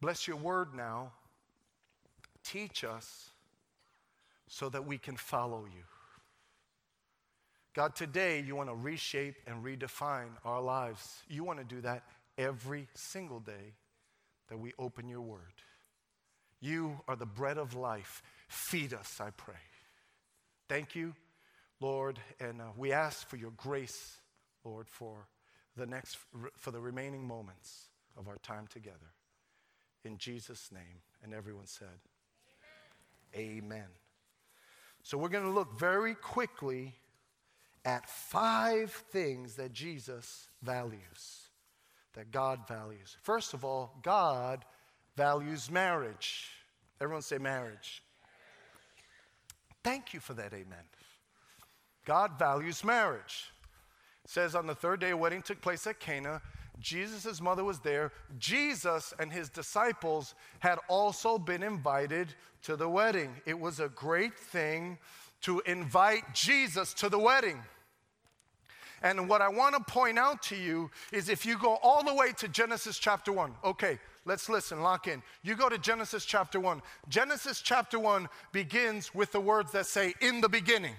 Bless 0.00 0.28
your 0.28 0.36
word 0.36 0.74
now. 0.74 1.12
Teach 2.44 2.84
us 2.84 3.30
so 4.46 4.68
that 4.68 4.86
we 4.86 4.98
can 4.98 5.16
follow 5.16 5.64
you. 5.64 5.82
God, 7.74 7.94
today 7.94 8.40
you 8.40 8.56
want 8.56 8.70
to 8.70 8.74
reshape 8.74 9.34
and 9.46 9.64
redefine 9.64 10.30
our 10.44 10.62
lives. 10.62 11.22
You 11.28 11.44
want 11.44 11.58
to 11.58 11.64
do 11.64 11.80
that 11.82 12.04
every 12.38 12.88
single 12.94 13.40
day 13.40 13.74
that 14.48 14.58
we 14.58 14.72
open 14.78 15.08
your 15.08 15.20
word. 15.20 15.40
You 16.60 17.00
are 17.08 17.16
the 17.16 17.26
bread 17.26 17.58
of 17.58 17.74
life. 17.74 18.22
Feed 18.48 18.94
us, 18.94 19.20
I 19.20 19.30
pray. 19.30 19.54
Thank 20.68 20.94
you, 20.94 21.14
Lord, 21.80 22.18
and 22.40 22.60
uh, 22.60 22.66
we 22.76 22.92
ask 22.92 23.28
for 23.28 23.36
your 23.36 23.52
grace, 23.52 24.16
Lord, 24.64 24.88
for 24.88 25.28
the 25.76 25.86
next 25.86 26.16
for 26.56 26.70
the 26.70 26.80
remaining 26.80 27.26
moments 27.26 27.88
of 28.16 28.28
our 28.28 28.38
time 28.38 28.66
together. 28.66 29.12
In 30.04 30.18
Jesus' 30.18 30.70
name, 30.72 31.02
and 31.22 31.34
everyone 31.34 31.66
said, 31.66 31.88
Amen. 33.34 33.58
Amen. 33.64 33.88
So 35.02 35.18
we're 35.18 35.28
going 35.28 35.44
to 35.44 35.50
look 35.50 35.78
very 35.78 36.14
quickly 36.14 36.94
at 37.84 38.08
five 38.08 38.90
things 38.90 39.54
that 39.56 39.72
Jesus 39.72 40.48
values, 40.62 41.48
that 42.14 42.32
God 42.32 42.66
values. 42.66 43.16
First 43.22 43.54
of 43.54 43.64
all, 43.64 43.94
God 44.02 44.64
values 45.16 45.70
marriage. 45.70 46.48
Everyone 47.00 47.22
say 47.22 47.38
marriage. 47.38 48.02
Thank 49.84 50.14
you 50.14 50.20
for 50.20 50.34
that, 50.34 50.52
amen. 50.52 50.84
God 52.06 52.38
values 52.38 52.82
marriage. 52.82 53.52
It 54.24 54.30
says 54.30 54.54
on 54.54 54.66
the 54.66 54.74
third 54.74 55.00
day, 55.00 55.10
a 55.10 55.16
wedding 55.16 55.42
took 55.42 55.60
place 55.60 55.86
at 55.86 56.00
Cana. 56.00 56.40
Jesus' 56.80 57.40
mother 57.40 57.64
was 57.64 57.80
there. 57.80 58.12
Jesus 58.38 59.12
and 59.18 59.32
his 59.32 59.50
disciples 59.50 60.34
had 60.60 60.78
also 60.88 61.36
been 61.36 61.62
invited 61.62 62.28
to 62.62 62.76
the 62.76 62.88
wedding. 62.88 63.34
It 63.44 63.58
was 63.58 63.80
a 63.80 63.88
great 63.88 64.38
thing 64.38 64.98
to 65.42 65.60
invite 65.66 66.34
Jesus 66.34 66.94
to 66.94 67.08
the 67.08 67.18
wedding. 67.18 67.58
And 69.02 69.28
what 69.28 69.42
I 69.42 69.48
want 69.48 69.74
to 69.74 69.92
point 69.92 70.18
out 70.18 70.42
to 70.44 70.56
you 70.56 70.90
is 71.12 71.28
if 71.28 71.44
you 71.44 71.58
go 71.58 71.78
all 71.82 72.02
the 72.02 72.14
way 72.14 72.32
to 72.38 72.48
Genesis 72.48 72.98
chapter 72.98 73.32
1, 73.32 73.52
okay, 73.64 73.98
let's 74.24 74.48
listen, 74.48 74.80
lock 74.80 75.06
in. 75.06 75.22
You 75.42 75.54
go 75.54 75.68
to 75.68 75.78
Genesis 75.78 76.24
chapter 76.24 76.58
1. 76.58 76.80
Genesis 77.08 77.60
chapter 77.60 77.98
1 77.98 78.28
begins 78.52 79.14
with 79.14 79.32
the 79.32 79.40
words 79.40 79.72
that 79.72 79.86
say, 79.86 80.14
in 80.20 80.40
the 80.40 80.48
beginning. 80.48 80.94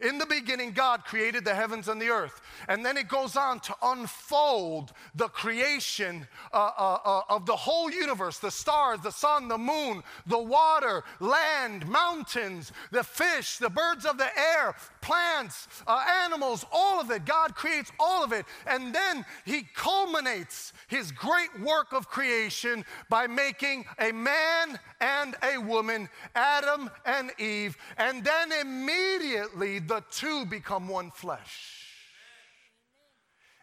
In 0.00 0.18
the 0.18 0.26
beginning, 0.26 0.72
God 0.72 1.04
created 1.04 1.44
the 1.44 1.54
heavens 1.54 1.88
and 1.88 2.00
the 2.00 2.10
earth. 2.10 2.42
And 2.68 2.84
then 2.84 2.96
it 2.96 3.08
goes 3.08 3.36
on 3.36 3.60
to 3.60 3.74
unfold 3.82 4.92
the 5.14 5.28
creation 5.28 6.26
uh, 6.52 6.70
uh, 6.76 6.98
uh, 7.04 7.20
of 7.30 7.46
the 7.46 7.56
whole 7.56 7.90
universe 7.90 8.38
the 8.38 8.50
stars, 8.50 9.00
the 9.00 9.10
sun, 9.10 9.48
the 9.48 9.56
moon, 9.56 10.02
the 10.26 10.38
water, 10.38 11.02
land, 11.20 11.86
mountains, 11.88 12.72
the 12.90 13.02
fish, 13.02 13.56
the 13.56 13.70
birds 13.70 14.04
of 14.04 14.18
the 14.18 14.38
air, 14.38 14.74
plants, 15.00 15.68
uh, 15.86 16.04
animals, 16.24 16.66
all 16.70 17.00
of 17.00 17.10
it. 17.10 17.24
God 17.24 17.54
creates 17.54 17.90
all 17.98 18.22
of 18.22 18.32
it. 18.32 18.44
And 18.66 18.94
then 18.94 19.24
He 19.46 19.62
culminates 19.74 20.74
His 20.88 21.10
great 21.10 21.58
work 21.60 21.92
of 21.92 22.08
creation 22.08 22.84
by 23.08 23.26
making 23.26 23.86
a 23.98 24.12
man 24.12 24.78
and 25.00 25.36
a 25.42 25.58
woman, 25.58 26.08
Adam 26.34 26.90
and 27.04 27.32
Eve. 27.38 27.76
And 27.96 28.24
then 28.24 28.52
immediately, 28.52 29.78
the 29.86 30.02
two 30.10 30.46
become 30.46 30.88
one 30.88 31.10
flesh. 31.10 31.84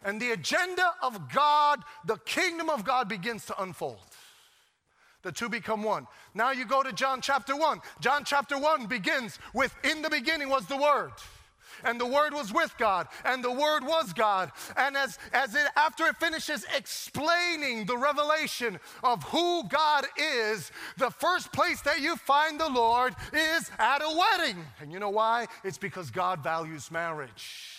And 0.02 0.20
the 0.20 0.32
agenda 0.32 0.92
of 1.02 1.32
God, 1.32 1.80
the 2.06 2.18
kingdom 2.18 2.68
of 2.68 2.84
God 2.84 3.08
begins 3.08 3.46
to 3.46 3.62
unfold. 3.62 3.98
The 5.22 5.32
two 5.32 5.48
become 5.48 5.82
one. 5.82 6.06
Now 6.34 6.50
you 6.50 6.66
go 6.66 6.82
to 6.82 6.92
John 6.92 7.22
chapter 7.22 7.56
1. 7.56 7.80
John 8.00 8.24
chapter 8.24 8.58
1 8.58 8.86
begins 8.86 9.38
with 9.54 9.74
In 9.82 10.02
the 10.02 10.10
beginning 10.10 10.50
was 10.50 10.66
the 10.66 10.76
Word 10.76 11.12
and 11.84 12.00
the 12.00 12.06
Word 12.06 12.32
was 12.32 12.52
with 12.52 12.76
God, 12.78 13.08
and 13.24 13.42
the 13.42 13.52
Word 13.52 13.84
was 13.84 14.12
God. 14.12 14.50
And 14.76 14.96
as, 14.96 15.18
as 15.32 15.54
it, 15.54 15.66
after 15.76 16.06
it 16.06 16.16
finishes 16.16 16.64
explaining 16.76 17.86
the 17.86 17.96
revelation 17.96 18.78
of 19.02 19.22
who 19.24 19.66
God 19.68 20.06
is, 20.16 20.70
the 20.96 21.10
first 21.10 21.52
place 21.52 21.80
that 21.82 22.00
you 22.00 22.16
find 22.16 22.58
the 22.58 22.68
Lord 22.68 23.14
is 23.32 23.70
at 23.78 24.02
a 24.02 24.16
wedding. 24.16 24.56
And 24.80 24.92
you 24.92 24.98
know 24.98 25.10
why? 25.10 25.46
It's 25.62 25.78
because 25.78 26.10
God 26.10 26.42
values 26.42 26.90
marriage. 26.90 27.74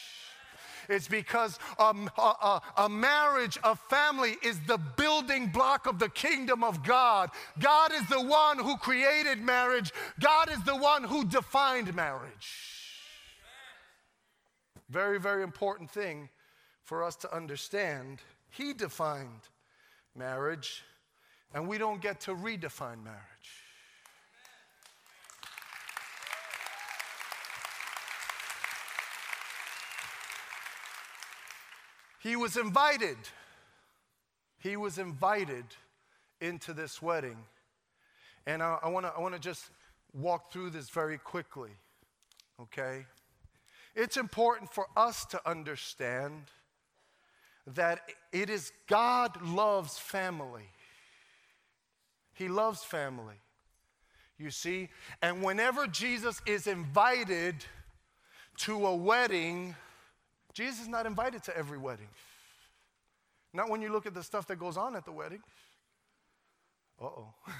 It's 0.89 1.07
because 1.07 1.59
um, 1.79 2.09
a, 2.17 2.21
a, 2.21 2.61
a, 2.77 2.89
marriage, 2.89 3.57
a 3.63 3.75
family 3.75 4.37
is 4.43 4.59
the 4.67 4.77
building 4.77 5.47
block 5.47 5.87
of 5.87 5.99
the 5.99 6.09
kingdom 6.09 6.63
of 6.63 6.83
God. 6.83 7.31
God 7.59 7.91
is 7.91 8.07
the 8.07 8.21
one 8.21 8.59
who 8.59 8.77
created 8.77 9.39
marriage, 9.39 9.91
God 10.19 10.51
is 10.51 10.63
the 10.63 10.75
one 10.75 11.03
who 11.03 11.25
defined 11.25 11.93
marriage. 11.95 12.74
Very, 14.89 15.19
very 15.19 15.43
important 15.43 15.89
thing 15.89 16.29
for 16.83 17.03
us 17.03 17.15
to 17.17 17.35
understand. 17.35 18.19
He 18.49 18.73
defined 18.73 19.49
marriage, 20.15 20.83
and 21.53 21.67
we 21.67 21.77
don't 21.77 22.01
get 22.01 22.21
to 22.21 22.35
redefine 22.35 23.03
marriage. 23.03 23.65
He 32.25 32.35
was 32.35 32.57
invited. 32.57 33.17
He 34.57 34.77
was 34.77 34.97
invited 34.97 35.65
into 36.41 36.73
this 36.73 36.99
wedding. 36.99 37.37
And 38.47 38.63
I, 38.63 38.79
I 38.81 38.89
want 38.89 39.05
to 39.05 39.13
I 39.15 39.19
wanna 39.19 39.37
just 39.37 39.69
walk 40.11 40.51
through 40.51 40.71
this 40.71 40.89
very 40.89 41.19
quickly, 41.19 41.69
okay? 42.59 43.05
It's 43.95 44.17
important 44.17 44.73
for 44.73 44.87
us 44.97 45.25
to 45.27 45.49
understand 45.49 46.43
that 47.65 48.01
it 48.31 48.49
is 48.49 48.71
God 48.87 49.41
loves 49.41 49.97
family. 49.97 50.69
He 52.33 52.47
loves 52.47 52.83
family. 52.83 53.35
You 54.37 54.51
see? 54.51 54.89
And 55.21 55.41
whenever 55.41 55.87
Jesus 55.87 56.41
is 56.45 56.67
invited 56.67 57.55
to 58.57 58.85
a 58.85 58.95
wedding, 58.95 59.75
Jesus 60.53 60.81
is 60.81 60.87
not 60.87 61.05
invited 61.05 61.43
to 61.43 61.57
every 61.57 61.77
wedding. 61.77 62.09
Not 63.53 63.69
when 63.69 63.81
you 63.81 63.91
look 63.91 64.05
at 64.05 64.13
the 64.13 64.23
stuff 64.23 64.45
that 64.47 64.57
goes 64.57 64.75
on 64.75 64.95
at 64.97 65.05
the 65.05 65.13
wedding. 65.13 65.41
Uh 67.01 67.05
oh. 67.05 67.33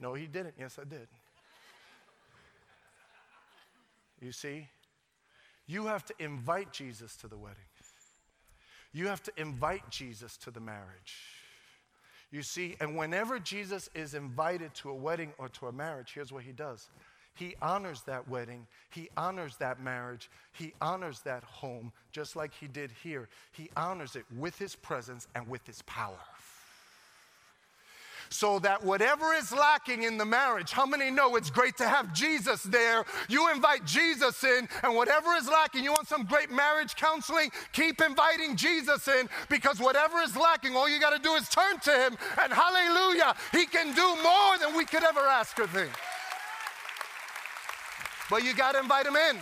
no, 0.00 0.14
he 0.14 0.26
didn't. 0.26 0.54
Yes, 0.56 0.78
I 0.80 0.84
did. 0.84 1.08
You 4.20 4.32
see? 4.32 4.68
You 5.66 5.86
have 5.86 6.04
to 6.06 6.14
invite 6.18 6.72
Jesus 6.72 7.16
to 7.16 7.28
the 7.28 7.38
wedding. 7.38 7.56
You 8.92 9.06
have 9.06 9.22
to 9.24 9.32
invite 9.36 9.88
Jesus 9.90 10.36
to 10.38 10.50
the 10.50 10.60
marriage. 10.60 11.14
You 12.32 12.42
see, 12.42 12.76
and 12.80 12.96
whenever 12.96 13.38
Jesus 13.38 13.88
is 13.94 14.14
invited 14.14 14.74
to 14.74 14.90
a 14.90 14.94
wedding 14.94 15.32
or 15.38 15.48
to 15.50 15.66
a 15.66 15.72
marriage, 15.72 16.12
here's 16.14 16.32
what 16.32 16.44
he 16.44 16.52
does 16.52 16.88
he 17.34 17.54
honors 17.62 18.02
that 18.02 18.28
wedding, 18.28 18.66
he 18.90 19.08
honors 19.16 19.56
that 19.56 19.80
marriage, 19.80 20.28
he 20.52 20.74
honors 20.80 21.20
that 21.20 21.44
home, 21.44 21.92
just 22.12 22.36
like 22.36 22.52
he 22.52 22.66
did 22.66 22.90
here. 23.02 23.28
He 23.52 23.70
honors 23.76 24.16
it 24.16 24.24
with 24.36 24.58
his 24.58 24.74
presence 24.74 25.26
and 25.34 25.48
with 25.48 25.66
his 25.66 25.80
power 25.82 26.18
so 28.30 28.60
that 28.60 28.82
whatever 28.82 29.34
is 29.34 29.52
lacking 29.52 30.04
in 30.04 30.16
the 30.16 30.24
marriage, 30.24 30.70
how 30.70 30.86
many 30.86 31.10
know 31.10 31.34
it's 31.34 31.50
great 31.50 31.76
to 31.76 31.88
have 31.88 32.14
Jesus 32.14 32.62
there? 32.62 33.04
You 33.28 33.50
invite 33.52 33.84
Jesus 33.84 34.42
in, 34.44 34.68
and 34.84 34.94
whatever 34.94 35.34
is 35.34 35.48
lacking, 35.48 35.82
you 35.82 35.90
want 35.90 36.06
some 36.06 36.24
great 36.24 36.50
marriage 36.50 36.94
counseling? 36.94 37.50
Keep 37.72 38.00
inviting 38.00 38.54
Jesus 38.54 39.08
in 39.08 39.28
because 39.48 39.80
whatever 39.80 40.20
is 40.20 40.36
lacking, 40.36 40.76
all 40.76 40.88
you 40.88 41.00
got 41.00 41.16
to 41.16 41.22
do 41.22 41.34
is 41.34 41.48
turn 41.48 41.80
to 41.80 41.90
Him, 41.90 42.16
and 42.40 42.52
hallelujah, 42.52 43.34
He 43.52 43.66
can 43.66 43.94
do 43.94 44.22
more 44.22 44.58
than 44.60 44.76
we 44.76 44.84
could 44.84 45.02
ever 45.02 45.20
ask 45.20 45.58
or 45.58 45.66
think. 45.66 45.90
But 48.30 48.44
you 48.44 48.54
got 48.54 48.72
to 48.72 48.78
invite 48.78 49.06
Him 49.06 49.16
in. 49.16 49.38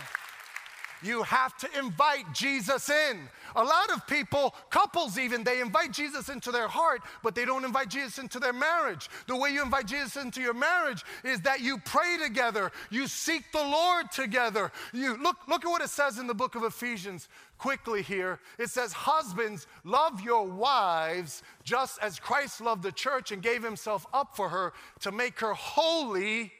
You 1.03 1.21
have 1.23 1.55
to 1.59 1.69
invite 1.77 2.25
Jesus 2.33 2.89
in. 2.89 3.19
A 3.55 3.63
lot 3.63 3.91
of 3.91 4.05
people, 4.07 4.53
couples 4.69 5.17
even, 5.17 5.43
they 5.43 5.61
invite 5.61 5.91
Jesus 5.91 6.29
into 6.29 6.51
their 6.51 6.67
heart, 6.67 7.01
but 7.23 7.35
they 7.35 7.45
don't 7.45 7.65
invite 7.65 7.89
Jesus 7.89 8.17
into 8.19 8.39
their 8.39 8.53
marriage. 8.53 9.09
The 9.27 9.35
way 9.35 9.51
you 9.51 9.63
invite 9.63 9.87
Jesus 9.87 10.15
into 10.15 10.41
your 10.41 10.53
marriage 10.53 11.03
is 11.23 11.41
that 11.41 11.61
you 11.61 11.77
pray 11.79 12.17
together, 12.21 12.71
you 12.89 13.07
seek 13.07 13.51
the 13.51 13.63
Lord 13.63 14.11
together. 14.11 14.71
You 14.93 15.17
look, 15.21 15.37
look 15.47 15.65
at 15.65 15.69
what 15.69 15.81
it 15.81 15.89
says 15.89 16.19
in 16.19 16.27
the 16.27 16.33
book 16.33 16.55
of 16.55 16.63
Ephesians 16.63 17.27
quickly 17.57 18.01
here. 18.01 18.39
It 18.57 18.69
says, 18.69 18.93
Husbands, 18.93 19.67
love 19.83 20.21
your 20.21 20.45
wives 20.45 21.43
just 21.63 21.99
as 22.01 22.19
Christ 22.19 22.61
loved 22.61 22.83
the 22.83 22.91
church 22.91 23.31
and 23.31 23.41
gave 23.41 23.63
himself 23.63 24.05
up 24.13 24.35
for 24.35 24.49
her 24.49 24.73
to 25.01 25.11
make 25.11 25.39
her 25.39 25.53
holy. 25.53 26.51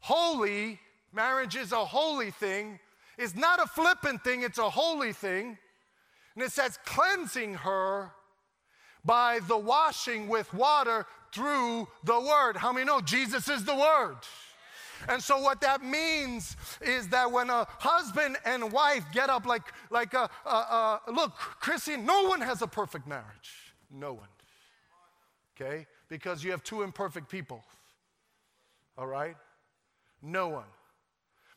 Holy, 0.00 0.78
marriage 1.12 1.56
is 1.56 1.72
a 1.72 1.84
holy 1.84 2.30
thing 2.30 2.78
is 3.20 3.36
not 3.36 3.62
a 3.62 3.66
flippant 3.66 4.24
thing, 4.24 4.42
it's 4.42 4.58
a 4.58 4.70
holy 4.70 5.12
thing. 5.12 5.58
And 6.34 6.44
it 6.44 6.52
says, 6.52 6.78
cleansing 6.84 7.54
her 7.54 8.12
by 9.04 9.40
the 9.46 9.58
washing 9.58 10.28
with 10.28 10.52
water 10.54 11.06
through 11.32 11.88
the 12.04 12.18
word. 12.20 12.56
How 12.56 12.72
many 12.72 12.86
know 12.86 13.00
Jesus 13.00 13.48
is 13.48 13.64
the 13.64 13.74
word? 13.74 14.16
And 15.08 15.22
so 15.22 15.38
what 15.38 15.60
that 15.62 15.82
means 15.82 16.56
is 16.80 17.08
that 17.08 17.30
when 17.30 17.48
a 17.50 17.66
husband 17.78 18.36
and 18.44 18.70
wife 18.70 19.04
get 19.12 19.30
up 19.30 19.46
like 19.46 19.62
like 19.90 20.12
a, 20.12 20.28
a, 20.44 21.00
a 21.06 21.12
look, 21.12 21.32
Chrissy, 21.34 21.96
no 21.96 22.24
one 22.24 22.40
has 22.42 22.60
a 22.60 22.66
perfect 22.66 23.06
marriage. 23.06 23.74
No 23.90 24.12
one. 24.12 24.28
Okay? 25.56 25.86
Because 26.08 26.44
you 26.44 26.50
have 26.50 26.62
two 26.62 26.82
imperfect 26.82 27.30
people. 27.30 27.64
All 28.98 29.06
right? 29.06 29.36
No 30.22 30.48
one. 30.48 30.64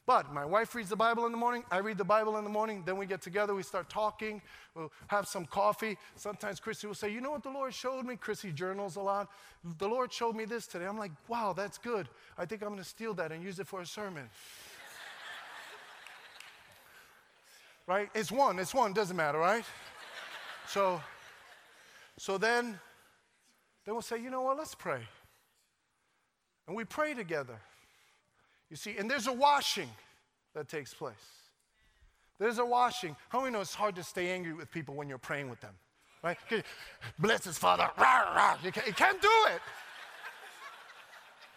But 0.06 0.34
my 0.34 0.44
wife 0.44 0.76
reads 0.76 0.90
the 0.90 0.98
Bible 0.98 1.26
in 1.26 1.32
the 1.32 1.38
morning, 1.38 1.64
I 1.72 1.78
read 1.78 1.98
the 1.98 2.04
Bible 2.04 2.38
in 2.38 2.44
the 2.44 2.50
morning, 2.50 2.84
then 2.86 2.98
we 2.98 3.06
get 3.06 3.22
together, 3.22 3.56
we 3.56 3.64
start 3.64 3.90
talking, 3.90 4.42
we'll 4.76 4.92
have 5.08 5.28
some 5.28 5.46
coffee. 5.46 5.98
Sometimes 6.16 6.60
Chrissy 6.60 6.88
will 6.88 6.94
say, 6.94 7.10
You 7.10 7.22
know 7.22 7.32
what 7.32 7.42
the 7.42 7.50
Lord 7.50 7.74
showed 7.74 8.06
me? 8.06 8.18
Chrissy 8.18 8.52
journals 8.52 8.98
a 8.98 9.02
lot. 9.02 9.30
The 9.78 9.88
Lord 9.88 10.12
showed 10.12 10.36
me 10.36 10.44
this 10.44 10.68
today. 10.68 10.86
I'm 10.86 10.98
like, 10.98 11.12
Wow, 11.30 11.54
that's 11.54 11.78
good. 11.78 12.10
I 12.38 12.46
think 12.46 12.64
I'm 12.64 12.70
going 12.70 12.82
to 12.82 12.88
steal 12.88 13.14
that 13.14 13.32
and 13.32 13.42
use 13.42 13.60
it 13.60 13.68
for 13.68 13.80
a 13.80 13.86
sermon. 13.86 14.24
right? 17.88 18.10
It's 18.14 18.32
one, 18.32 18.60
it's 18.60 18.74
one, 18.74 18.92
doesn't 18.92 19.16
matter, 19.16 19.38
right? 19.38 19.64
So, 20.68 21.02
so 22.18 22.38
then, 22.38 22.78
then 23.86 23.96
we'll 23.96 24.02
say, 24.02 24.18
You 24.18 24.30
know 24.30 24.42
what? 24.42 24.58
Let's 24.58 24.76
pray. 24.76 25.00
And 26.68 26.76
we 26.76 26.84
pray 26.84 27.14
together. 27.14 27.58
You 28.70 28.76
see, 28.76 28.96
and 28.98 29.10
there's 29.10 29.28
a 29.28 29.34
washing 29.34 29.90
that 30.54 30.68
takes 30.68 30.94
place. 30.94 31.14
There's 32.40 32.58
a 32.58 32.66
washing. 32.66 33.16
How 33.30 33.40
many 33.40 33.54
know 33.54 33.62
it's 33.62 33.76
hard 33.76 33.96
to 33.96 34.04
stay 34.04 34.32
angry 34.32 34.54
with 34.54 34.72
people 34.72 34.96
when 34.96 35.08
you're 35.08 35.18
praying 35.18 35.50
with 35.50 35.62
them? 35.62 35.74
Right? 36.24 36.38
Bless 37.20 37.44
his 37.44 37.58
father. 37.58 37.90
Rah, 37.98 38.34
rah. 38.36 38.58
You, 38.64 38.72
can't, 38.72 38.88
you 38.88 38.94
can't 38.94 39.22
do 39.22 39.32
it. 39.48 39.62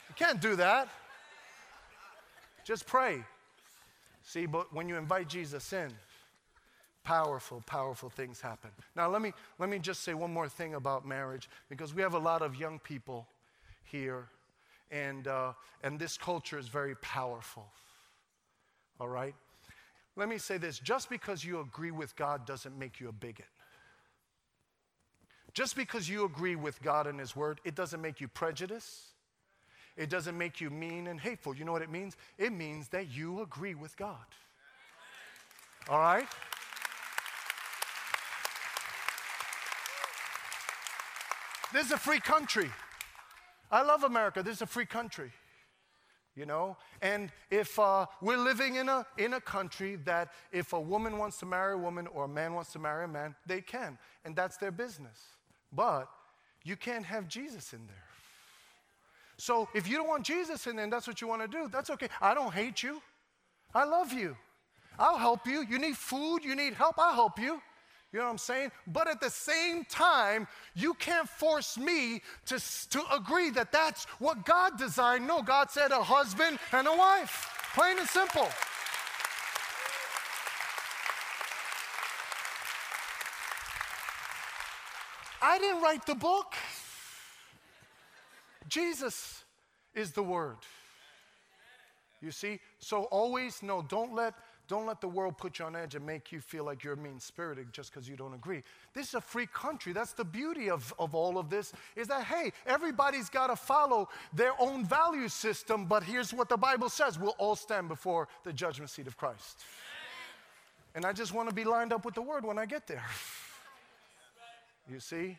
You 0.08 0.14
can't 0.14 0.40
do 0.40 0.56
that. 0.56 0.88
Just 2.64 2.86
pray. 2.86 3.22
See, 4.22 4.46
but 4.46 4.74
when 4.74 4.88
you 4.88 4.96
invite 4.96 5.28
Jesus 5.28 5.72
in, 5.72 5.92
powerful, 7.04 7.62
powerful 7.66 8.10
things 8.10 8.40
happen. 8.40 8.70
Now, 8.96 9.08
let 9.08 9.22
me, 9.22 9.32
let 9.60 9.68
me 9.68 9.78
just 9.78 10.02
say 10.02 10.14
one 10.14 10.32
more 10.32 10.48
thing 10.48 10.74
about 10.74 11.06
marriage 11.06 11.48
because 11.68 11.94
we 11.94 12.02
have 12.02 12.14
a 12.14 12.18
lot 12.18 12.42
of 12.42 12.56
young 12.56 12.80
people 12.80 13.28
here 13.84 14.26
and, 14.90 15.26
uh, 15.26 15.52
and 15.82 15.98
this 15.98 16.16
culture 16.16 16.58
is 16.58 16.68
very 16.68 16.94
powerful. 16.96 17.66
All 19.00 19.08
right? 19.08 19.34
Let 20.16 20.28
me 20.28 20.38
say 20.38 20.56
this 20.56 20.78
just 20.78 21.10
because 21.10 21.44
you 21.44 21.60
agree 21.60 21.90
with 21.90 22.16
God 22.16 22.46
doesn't 22.46 22.78
make 22.78 23.00
you 23.00 23.08
a 23.08 23.12
bigot. 23.12 23.46
Just 25.52 25.76
because 25.76 26.08
you 26.08 26.24
agree 26.24 26.56
with 26.56 26.82
God 26.82 27.06
and 27.06 27.18
His 27.18 27.34
Word, 27.34 27.60
it 27.64 27.74
doesn't 27.74 28.00
make 28.00 28.20
you 28.20 28.28
prejudiced. 28.28 29.12
It 29.96 30.10
doesn't 30.10 30.36
make 30.36 30.60
you 30.60 30.68
mean 30.68 31.06
and 31.06 31.18
hateful. 31.18 31.56
You 31.56 31.64
know 31.64 31.72
what 31.72 31.80
it 31.80 31.90
means? 31.90 32.16
It 32.36 32.52
means 32.52 32.88
that 32.88 33.10
you 33.10 33.40
agree 33.40 33.74
with 33.74 33.96
God. 33.96 34.16
All 35.88 35.98
right? 35.98 36.26
This 41.72 41.86
is 41.86 41.92
a 41.92 41.98
free 41.98 42.20
country. 42.20 42.70
I 43.70 43.82
love 43.82 44.04
America. 44.04 44.42
This 44.42 44.56
is 44.56 44.62
a 44.62 44.66
free 44.66 44.86
country, 44.86 45.32
you 46.34 46.46
know? 46.46 46.76
And 47.02 47.30
if 47.50 47.78
uh, 47.78 48.06
we're 48.20 48.38
living 48.38 48.76
in 48.76 48.88
a, 48.88 49.06
in 49.18 49.34
a 49.34 49.40
country 49.40 49.96
that 50.04 50.32
if 50.52 50.72
a 50.72 50.80
woman 50.80 51.18
wants 51.18 51.38
to 51.38 51.46
marry 51.46 51.74
a 51.74 51.78
woman 51.78 52.06
or 52.06 52.24
a 52.24 52.28
man 52.28 52.54
wants 52.54 52.72
to 52.72 52.78
marry 52.78 53.04
a 53.04 53.08
man, 53.08 53.34
they 53.46 53.60
can. 53.60 53.98
And 54.24 54.36
that's 54.36 54.56
their 54.56 54.70
business. 54.70 55.20
But 55.72 56.08
you 56.64 56.76
can't 56.76 57.04
have 57.04 57.28
Jesus 57.28 57.72
in 57.72 57.86
there. 57.86 57.96
So 59.38 59.68
if 59.74 59.88
you 59.88 59.96
don't 59.96 60.08
want 60.08 60.24
Jesus 60.24 60.66
in 60.66 60.76
there 60.76 60.84
and 60.84 60.92
that's 60.92 61.06
what 61.06 61.20
you 61.20 61.28
want 61.28 61.42
to 61.42 61.48
do, 61.48 61.68
that's 61.70 61.90
okay. 61.90 62.08
I 62.20 62.34
don't 62.34 62.54
hate 62.54 62.82
you. 62.82 63.02
I 63.74 63.84
love 63.84 64.12
you. 64.12 64.36
I'll 64.98 65.18
help 65.18 65.46
you. 65.46 65.64
You 65.68 65.78
need 65.78 65.96
food, 65.96 66.40
you 66.42 66.54
need 66.54 66.74
help, 66.74 66.94
I'll 66.98 67.14
help 67.14 67.38
you. 67.38 67.60
You 68.12 68.20
know 68.20 68.26
what 68.26 68.32
I'm 68.32 68.38
saying? 68.38 68.70
But 68.86 69.08
at 69.08 69.20
the 69.20 69.30
same 69.30 69.84
time, 69.84 70.46
you 70.74 70.94
can't 70.94 71.28
force 71.28 71.76
me 71.76 72.22
to, 72.46 72.58
to 72.90 73.02
agree 73.12 73.50
that 73.50 73.72
that's 73.72 74.04
what 74.18 74.44
God 74.44 74.78
designed. 74.78 75.26
No, 75.26 75.42
God 75.42 75.70
said 75.70 75.90
a 75.90 76.02
husband 76.02 76.58
and 76.72 76.86
a 76.86 76.96
wife. 76.96 77.50
Plain 77.74 77.98
and 77.98 78.08
simple. 78.08 78.48
I 85.42 85.58
didn't 85.58 85.82
write 85.82 86.06
the 86.06 86.14
book. 86.14 86.54
Jesus 88.68 89.44
is 89.94 90.12
the 90.12 90.22
word. 90.22 90.56
You 92.20 92.30
see? 92.30 92.60
So 92.78 93.04
always 93.04 93.62
no, 93.62 93.82
don't 93.82 94.14
let 94.14 94.34
don't 94.68 94.86
let 94.86 95.00
the 95.00 95.08
world 95.08 95.38
put 95.38 95.58
you 95.58 95.64
on 95.64 95.76
edge 95.76 95.94
and 95.94 96.04
make 96.04 96.32
you 96.32 96.40
feel 96.40 96.64
like 96.64 96.82
you're 96.82 96.96
mean 96.96 97.20
spirited 97.20 97.72
just 97.72 97.92
because 97.92 98.08
you 98.08 98.16
don't 98.16 98.34
agree. 98.34 98.62
This 98.94 99.08
is 99.08 99.14
a 99.14 99.20
free 99.20 99.46
country. 99.46 99.92
That's 99.92 100.12
the 100.12 100.24
beauty 100.24 100.70
of, 100.70 100.92
of 100.98 101.14
all 101.14 101.38
of 101.38 101.48
this 101.50 101.72
is 101.94 102.08
that, 102.08 102.24
hey, 102.24 102.52
everybody's 102.66 103.28
got 103.28 103.46
to 103.48 103.56
follow 103.56 104.08
their 104.32 104.52
own 104.58 104.84
value 104.84 105.28
system, 105.28 105.86
but 105.86 106.02
here's 106.02 106.34
what 106.34 106.48
the 106.48 106.56
Bible 106.56 106.88
says 106.88 107.18
we'll 107.18 107.36
all 107.38 107.56
stand 107.56 107.88
before 107.88 108.28
the 108.44 108.52
judgment 108.52 108.90
seat 108.90 109.06
of 109.06 109.16
Christ. 109.16 109.58
And 110.94 111.04
I 111.04 111.12
just 111.12 111.32
want 111.32 111.48
to 111.48 111.54
be 111.54 111.64
lined 111.64 111.92
up 111.92 112.04
with 112.04 112.14
the 112.14 112.22
word 112.22 112.44
when 112.44 112.58
I 112.58 112.66
get 112.66 112.86
there. 112.86 113.04
You 114.88 115.00
see? 115.00 115.36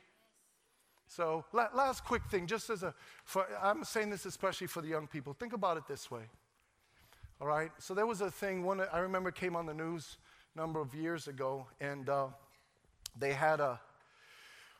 So, 1.07 1.45
last 1.53 2.03
quick 2.03 2.21
thing, 2.29 2.47
just 2.47 2.69
as 2.69 2.83
a, 2.83 2.93
for, 3.23 3.47
I'm 3.63 3.85
saying 3.85 4.09
this 4.09 4.25
especially 4.25 4.67
for 4.67 4.81
the 4.81 4.89
young 4.89 5.07
people. 5.07 5.33
Think 5.33 5.53
about 5.53 5.77
it 5.77 5.87
this 5.87 6.11
way. 6.11 6.23
All 7.39 7.47
right. 7.47 7.71
So 7.79 7.93
there 7.93 8.07
was 8.07 8.21
a 8.21 8.31
thing. 8.31 8.63
One 8.63 8.81
I 8.91 8.99
remember 8.99 9.31
came 9.31 9.55
on 9.55 9.65
the 9.65 9.73
news 9.73 10.17
a 10.55 10.59
number 10.59 10.79
of 10.79 10.95
years 10.95 11.27
ago, 11.27 11.67
and 11.79 12.09
uh, 12.09 12.27
they 13.19 13.33
had 13.33 13.59
a 13.59 13.79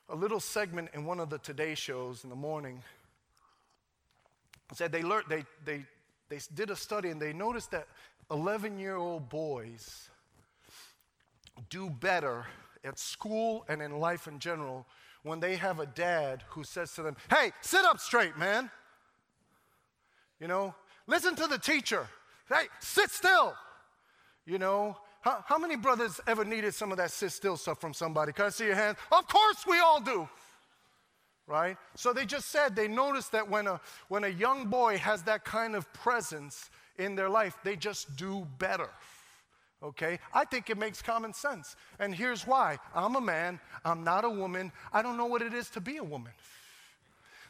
a 0.10 0.16
little 0.16 0.40
segment 0.40 0.90
in 0.94 1.06
one 1.06 1.20
of 1.20 1.30
the 1.30 1.38
Today 1.38 1.76
shows 1.76 2.24
in 2.24 2.30
the 2.30 2.36
morning. 2.36 2.82
Said 4.74 4.92
they 4.92 5.04
learned, 5.04 5.26
they, 5.30 5.46
they, 5.66 5.86
they 6.30 6.40
did 6.54 6.70
a 6.70 6.76
study 6.76 7.10
and 7.10 7.22
they 7.22 7.34
noticed 7.34 7.72
that 7.72 7.88
11 8.32 8.80
year 8.80 8.96
old 8.96 9.30
boys 9.30 10.10
do 11.70 11.90
better 11.90 12.46
at 12.84 13.00
school 13.00 13.66
and 13.68 13.82
in 13.82 14.00
life 14.00 14.28
in 14.28 14.40
general 14.40 14.86
when 15.24 15.40
they 15.40 15.56
have 15.56 15.80
a 15.80 15.86
dad 15.86 16.44
who 16.50 16.64
says 16.64 16.94
to 16.94 17.02
them, 17.02 17.16
Hey, 17.30 17.52
sit 17.62 17.84
up 17.84 18.00
straight, 18.00 18.38
man. 18.38 18.70
You 20.40 20.48
know, 20.48 20.76
listen 21.08 21.36
to 21.36 21.48
the 21.48 21.58
teacher. 21.58 22.08
Hey, 22.50 22.68
sit 22.80 23.10
still. 23.12 23.54
You 24.46 24.58
know, 24.58 24.98
how, 25.22 25.44
how 25.46 25.58
many 25.58 25.76
brothers 25.76 26.22
ever 26.26 26.46
needed 26.46 26.74
some 26.74 26.92
of 26.92 26.98
that 26.98 27.12
sit 27.12 27.32
still 27.32 27.58
stuff 27.58 27.82
from 27.82 27.94
somebody? 27.94 28.32
Can 28.32 28.46
I 28.46 28.50
see 28.50 28.66
your 28.66 28.76
hands? 28.76 28.98
Of 29.12 29.28
course 29.28 29.66
we 29.68 29.80
all 29.80 30.00
do. 30.00 30.28
Right? 31.48 31.78
So 31.96 32.14
they 32.14 32.26
just 32.26 32.50
said 32.50 32.76
they 32.76 32.88
noticed 32.88 33.32
that 33.34 33.50
when 33.50 33.68
a, 33.68 33.80
when 34.10 34.24
a 34.24 34.30
young 34.30 34.68
boy 34.68 34.98
has 34.98 35.24
that 35.24 35.46
kind 35.46 35.76
of 35.76 35.92
presence 35.94 36.70
in 36.98 37.16
their 37.16 37.30
life, 37.30 37.58
they 37.64 37.76
just 37.76 38.16
do 38.16 38.48
better. 38.58 38.90
Okay? 39.84 40.20
I 40.34 40.46
think 40.46 40.70
it 40.70 40.78
makes 40.78 41.02
common 41.02 41.34
sense. 41.34 41.76
And 42.00 42.14
here's 42.14 42.48
why 42.48 42.80
I'm 42.96 43.16
a 43.16 43.22
man, 43.22 43.60
I'm 43.86 44.04
not 44.04 44.26
a 44.26 44.30
woman, 44.30 44.72
I 44.92 45.02
don't 45.02 45.18
know 45.18 45.26
what 45.26 45.42
it 45.42 45.54
is 45.54 45.70
to 45.72 45.82
be 45.82 45.98
a 45.98 46.04
woman. 46.04 46.32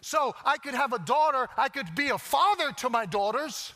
So 0.01 0.35
I 0.45 0.57
could 0.57 0.73
have 0.73 0.93
a 0.93 0.99
daughter, 0.99 1.47
I 1.57 1.69
could 1.69 1.95
be 1.95 2.09
a 2.09 2.17
father 2.17 2.71
to 2.77 2.89
my 2.89 3.05
daughters. 3.05 3.73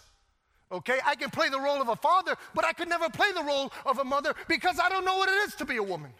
Okay, 0.71 0.99
I 1.05 1.15
can 1.15 1.29
play 1.29 1.49
the 1.49 1.59
role 1.59 1.81
of 1.81 1.89
a 1.89 1.95
father, 1.95 2.35
but 2.55 2.63
I 2.63 2.71
could 2.71 2.87
never 2.87 3.09
play 3.09 3.31
the 3.33 3.43
role 3.43 3.71
of 3.85 3.99
a 3.99 4.03
mother 4.03 4.33
because 4.47 4.79
I 4.79 4.87
don't 4.87 5.03
know 5.03 5.17
what 5.17 5.29
it 5.29 5.35
is 5.47 5.55
to 5.55 5.65
be 5.65 5.77
a 5.77 5.83
woman. 5.83 6.11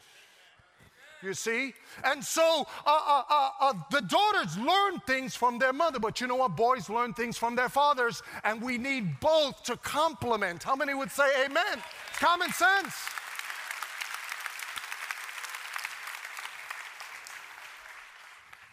You 1.23 1.33
see? 1.33 1.73
And 2.03 2.23
so 2.23 2.65
uh, 2.85 2.99
uh, 3.07 3.23
uh, 3.29 3.49
uh, 3.59 3.73
the 3.91 4.01
daughters 4.01 4.57
learn 4.57 4.99
things 5.05 5.35
from 5.35 5.59
their 5.59 5.71
mother, 5.71 5.99
but 5.99 6.19
you 6.19 6.27
know 6.27 6.35
what? 6.35 6.55
Boys 6.55 6.89
learn 6.89 7.13
things 7.13 7.37
from 7.37 7.55
their 7.55 7.69
fathers, 7.69 8.23
and 8.43 8.61
we 8.61 8.77
need 8.77 9.19
both 9.19 9.63
to 9.63 9.77
complement. 9.77 10.63
How 10.63 10.75
many 10.75 10.95
would 10.95 11.11
say 11.11 11.45
amen? 11.45 11.79
It's 12.09 12.19
common 12.19 12.51
sense. 12.51 12.95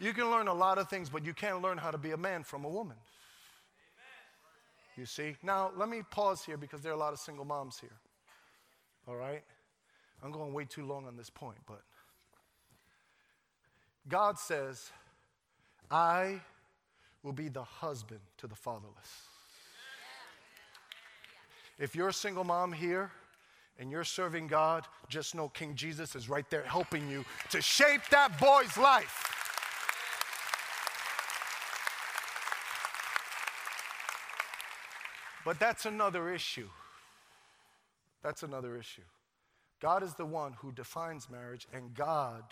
You 0.00 0.12
can 0.12 0.30
learn 0.30 0.48
a 0.48 0.54
lot 0.54 0.78
of 0.78 0.88
things, 0.88 1.10
but 1.10 1.24
you 1.24 1.34
can't 1.34 1.60
learn 1.60 1.76
how 1.76 1.90
to 1.90 1.98
be 1.98 2.12
a 2.12 2.16
man 2.16 2.44
from 2.44 2.64
a 2.64 2.68
woman. 2.68 2.96
You 4.98 5.06
see? 5.06 5.36
Now, 5.44 5.70
let 5.76 5.88
me 5.88 6.02
pause 6.10 6.44
here 6.44 6.56
because 6.56 6.80
there 6.80 6.90
are 6.90 6.96
a 6.96 6.98
lot 6.98 7.12
of 7.12 7.20
single 7.20 7.44
moms 7.44 7.78
here. 7.78 7.96
All 9.06 9.14
right? 9.14 9.44
I'm 10.24 10.32
going 10.32 10.52
way 10.52 10.64
too 10.64 10.84
long 10.84 11.06
on 11.06 11.16
this 11.16 11.30
point, 11.30 11.58
but 11.68 11.82
God 14.08 14.40
says, 14.40 14.90
I 15.88 16.40
will 17.22 17.32
be 17.32 17.48
the 17.48 17.62
husband 17.62 18.18
to 18.38 18.48
the 18.48 18.56
fatherless. 18.56 19.28
If 21.78 21.94
you're 21.94 22.08
a 22.08 22.12
single 22.12 22.42
mom 22.42 22.72
here 22.72 23.12
and 23.78 23.92
you're 23.92 24.02
serving 24.02 24.48
God, 24.48 24.84
just 25.08 25.36
know 25.36 25.48
King 25.48 25.76
Jesus 25.76 26.16
is 26.16 26.28
right 26.28 26.48
there 26.50 26.64
helping 26.64 27.08
you 27.08 27.24
to 27.50 27.62
shape 27.62 28.00
that 28.10 28.40
boy's 28.40 28.76
life. 28.76 29.37
But 35.48 35.58
that's 35.58 35.86
another 35.86 36.28
issue. 36.28 36.68
That's 38.22 38.42
another 38.42 38.76
issue. 38.76 39.00
God 39.80 40.02
is 40.02 40.12
the 40.12 40.26
one 40.26 40.52
who 40.52 40.72
defines 40.72 41.30
marriage, 41.30 41.66
and 41.72 41.94
God, 41.94 42.42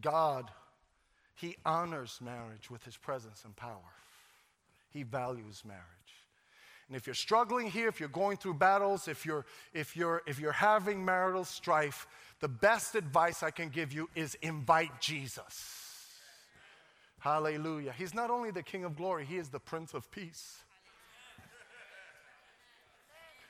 God, 0.00 0.50
He 1.34 1.58
honors 1.66 2.20
marriage 2.24 2.70
with 2.70 2.84
His 2.84 2.96
presence 2.96 3.42
and 3.44 3.54
power. 3.54 3.92
He 4.88 5.02
values 5.02 5.62
marriage. 5.62 5.82
And 6.88 6.96
if 6.96 7.06
you're 7.06 7.12
struggling 7.12 7.66
here, 7.66 7.88
if 7.88 8.00
you're 8.00 8.08
going 8.08 8.38
through 8.38 8.54
battles, 8.54 9.06
if 9.06 9.26
you're, 9.26 9.44
if 9.74 9.94
you're, 9.94 10.22
if 10.26 10.40
you're 10.40 10.52
having 10.52 11.04
marital 11.04 11.44
strife, 11.44 12.06
the 12.40 12.48
best 12.48 12.94
advice 12.94 13.42
I 13.42 13.50
can 13.50 13.68
give 13.68 13.92
you 13.92 14.08
is 14.14 14.38
invite 14.40 15.02
Jesus. 15.02 16.14
Hallelujah. 17.18 17.92
He's 17.92 18.14
not 18.14 18.30
only 18.30 18.52
the 18.52 18.62
King 18.62 18.84
of 18.84 18.96
glory, 18.96 19.26
He 19.26 19.36
is 19.36 19.50
the 19.50 19.60
Prince 19.60 19.92
of 19.92 20.10
Peace. 20.10 20.62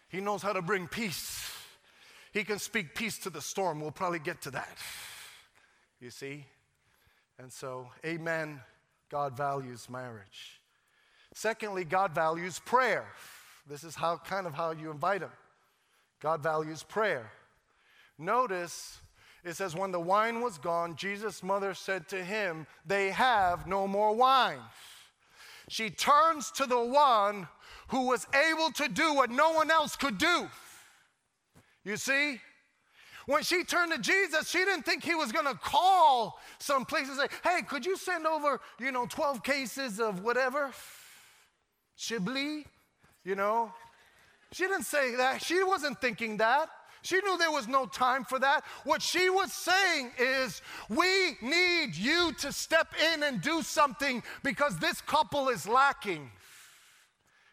He 0.09 0.21
knows 0.21 0.42
how 0.42 0.53
to 0.53 0.62
bring 0.62 0.88
peace. 0.88 1.51
He 2.33 2.44
can 2.44 2.59
speak 2.59 2.94
peace 2.94 3.18
to 3.21 3.31
the 3.31 3.40
storm. 3.40 3.81
We'll 3.81 3.90
probably 3.90 4.18
get 4.18 4.42
to 4.42 4.51
that. 4.53 4.79
You 6.01 6.11
see? 6.11 6.44
And 7.38 7.53
so, 7.53 7.88
amen. 8.05 8.61
God 9.11 9.37
values 9.37 9.88
marriage. 9.88 10.61
Secondly, 11.35 11.85
God 11.85 12.14
values 12.14 12.59
prayer. 12.59 13.07
This 13.68 13.85
is 13.85 13.94
how 13.94 14.16
kind 14.16 14.47
of 14.47 14.55
how 14.55 14.73
you 14.73 14.90
invite 14.90 15.23
him. 15.23 15.31
God 16.21 16.42
values 16.42 16.83
prayer. 16.83 17.31
Notice 18.18 18.99
it 19.44 19.55
says, 19.55 19.75
when 19.75 19.92
the 19.92 20.01
wine 20.01 20.40
was 20.40 20.59
gone, 20.59 20.97
Jesus' 20.97 21.42
mother 21.42 21.73
said 21.75 22.09
to 22.09 22.23
him, 22.23 22.66
They 22.85 23.11
have 23.11 23.66
no 23.66 23.87
more 23.87 24.14
wine. 24.14 24.61
She 25.68 25.90
turns 25.90 26.50
to 26.52 26.66
the 26.66 26.81
one 26.81 27.48
who 27.88 28.09
was 28.09 28.26
able 28.35 28.70
to 28.72 28.88
do 28.88 29.14
what 29.14 29.31
no 29.31 29.52
one 29.52 29.70
else 29.70 29.96
could 29.96 30.18
do. 30.18 30.48
You 31.85 31.96
see? 31.96 32.40
When 33.26 33.42
she 33.42 33.62
turned 33.62 33.92
to 33.92 33.98
Jesus, 33.98 34.48
she 34.48 34.59
didn't 34.59 34.85
think 34.85 35.04
he 35.04 35.14
was 35.14 35.33
going 35.33 35.44
to 35.44 35.54
call 35.54 36.40
some 36.59 36.87
place 36.87 37.09
and 37.09 37.18
say, 37.18 37.28
hey, 37.44 37.61
could 37.62 37.85
you 37.85 37.96
send 37.96 38.26
over, 38.26 38.61
you 38.81 38.90
know, 38.90 39.07
12 39.07 39.42
cases 39.42 40.00
of 40.00 40.24
whatever? 40.24 40.72
Chablis, 41.96 42.64
you 43.24 43.35
know? 43.35 43.72
She 44.52 44.64
didn't 44.64 44.85
say 44.85 45.16
that. 45.16 45.42
She 45.42 45.62
wasn't 45.62 46.00
thinking 46.00 46.38
that. 46.38 46.70
She 47.09 47.16
knew 47.23 47.38
there 47.38 47.51
was 47.51 47.66
no 47.66 47.87
time 47.87 48.25
for 48.25 48.38
that. 48.38 48.64
What 48.85 49.01
she 49.01 49.31
was 49.31 49.51
saying 49.51 50.11
is, 50.18 50.61
we 50.90 51.38
need 51.40 51.97
you 51.97 52.35
to 52.40 52.53
step 52.53 52.88
in 53.14 53.23
and 53.23 53.40
do 53.40 53.62
something 53.62 54.23
because 54.42 54.77
this 54.77 55.01
couple 55.01 55.49
is 55.49 55.66
lacking 55.66 56.31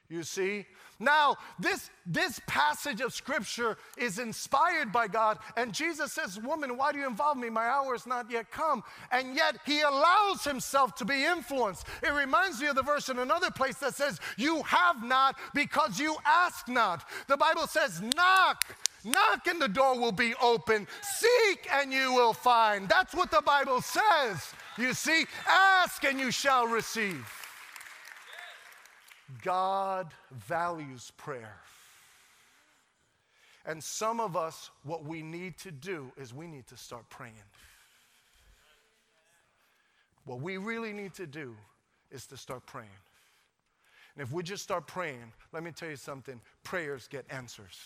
you 0.10 0.24
see? 0.24 0.66
Now, 0.98 1.36
this, 1.60 1.90
this 2.06 2.40
passage 2.48 3.02
of 3.02 3.14
scripture 3.14 3.78
is 3.98 4.18
inspired 4.18 4.94
by 4.94 5.08
God, 5.08 5.40
and 5.58 5.74
Jesus 5.74 6.14
says, 6.14 6.40
Woman, 6.40 6.78
why 6.78 6.94
do 6.94 7.00
you 7.00 7.08
involve 7.08 7.38
me? 7.38 7.50
My 7.50 7.66
hour 7.66 7.96
is 7.96 8.08
not 8.08 8.32
yet 8.32 8.50
come. 8.50 8.82
And 9.12 9.36
yet, 9.36 9.58
he 9.66 9.82
allows 9.82 10.46
himself 10.46 10.96
to 10.96 11.06
be 11.06 11.26
influenced. 11.26 11.86
It 12.02 12.14
reminds 12.14 12.62
me 12.62 12.68
of 12.68 12.76
the 12.76 12.84
verse 12.84 13.10
in 13.10 13.20
another 13.20 13.52
place 13.52 13.76
that 13.80 13.96
says, 13.96 14.20
You 14.38 14.64
have 14.64 15.04
not 15.04 15.36
because 15.54 16.00
you 16.00 16.16
ask 16.26 16.70
not. 16.70 17.04
The 17.28 17.38
Bible 17.38 17.68
says, 17.68 18.02
Knock. 18.02 18.64
Knock 19.06 19.46
and 19.48 19.62
the 19.62 19.68
door 19.68 20.00
will 20.00 20.12
be 20.12 20.34
open. 20.42 20.88
Seek 21.02 21.68
and 21.72 21.94
you 21.94 22.12
will 22.14 22.34
find. 22.34 22.90
That's 22.90 23.14
what 23.14 23.30
the 23.30 23.44
Bible 23.46 23.82
says. 23.82 24.52
You 24.78 24.94
see, 24.94 25.26
ask 25.48 26.04
and 26.04 26.20
you 26.20 26.32
shall 26.32 26.68
receive. 26.68 27.26
God 29.44 30.12
values 30.32 31.12
prayer. 31.18 31.56
And 33.68 33.84
some 33.84 34.20
of 34.20 34.36
us, 34.36 34.72
what 34.84 35.06
we 35.06 35.22
need 35.22 35.58
to 35.60 35.72
do 35.72 36.12
is 36.18 36.34
we 36.34 36.48
need 36.48 36.68
to 36.68 36.78
start 36.78 37.08
praying. 37.10 37.34
What 40.26 40.42
we 40.42 40.58
really 40.58 40.94
need 40.94 41.14
to 41.16 41.28
do 41.28 41.56
is 42.12 42.26
to 42.28 42.38
start 42.38 42.66
praying. 42.66 42.90
And 44.16 44.24
if 44.24 44.32
we 44.32 44.42
just 44.42 44.64
start 44.64 44.88
praying, 44.88 45.34
let 45.52 45.64
me 45.64 45.72
tell 45.72 45.90
you 45.90 45.96
something 45.96 46.42
prayers 46.64 47.08
get 47.08 47.26
answers. 47.30 47.78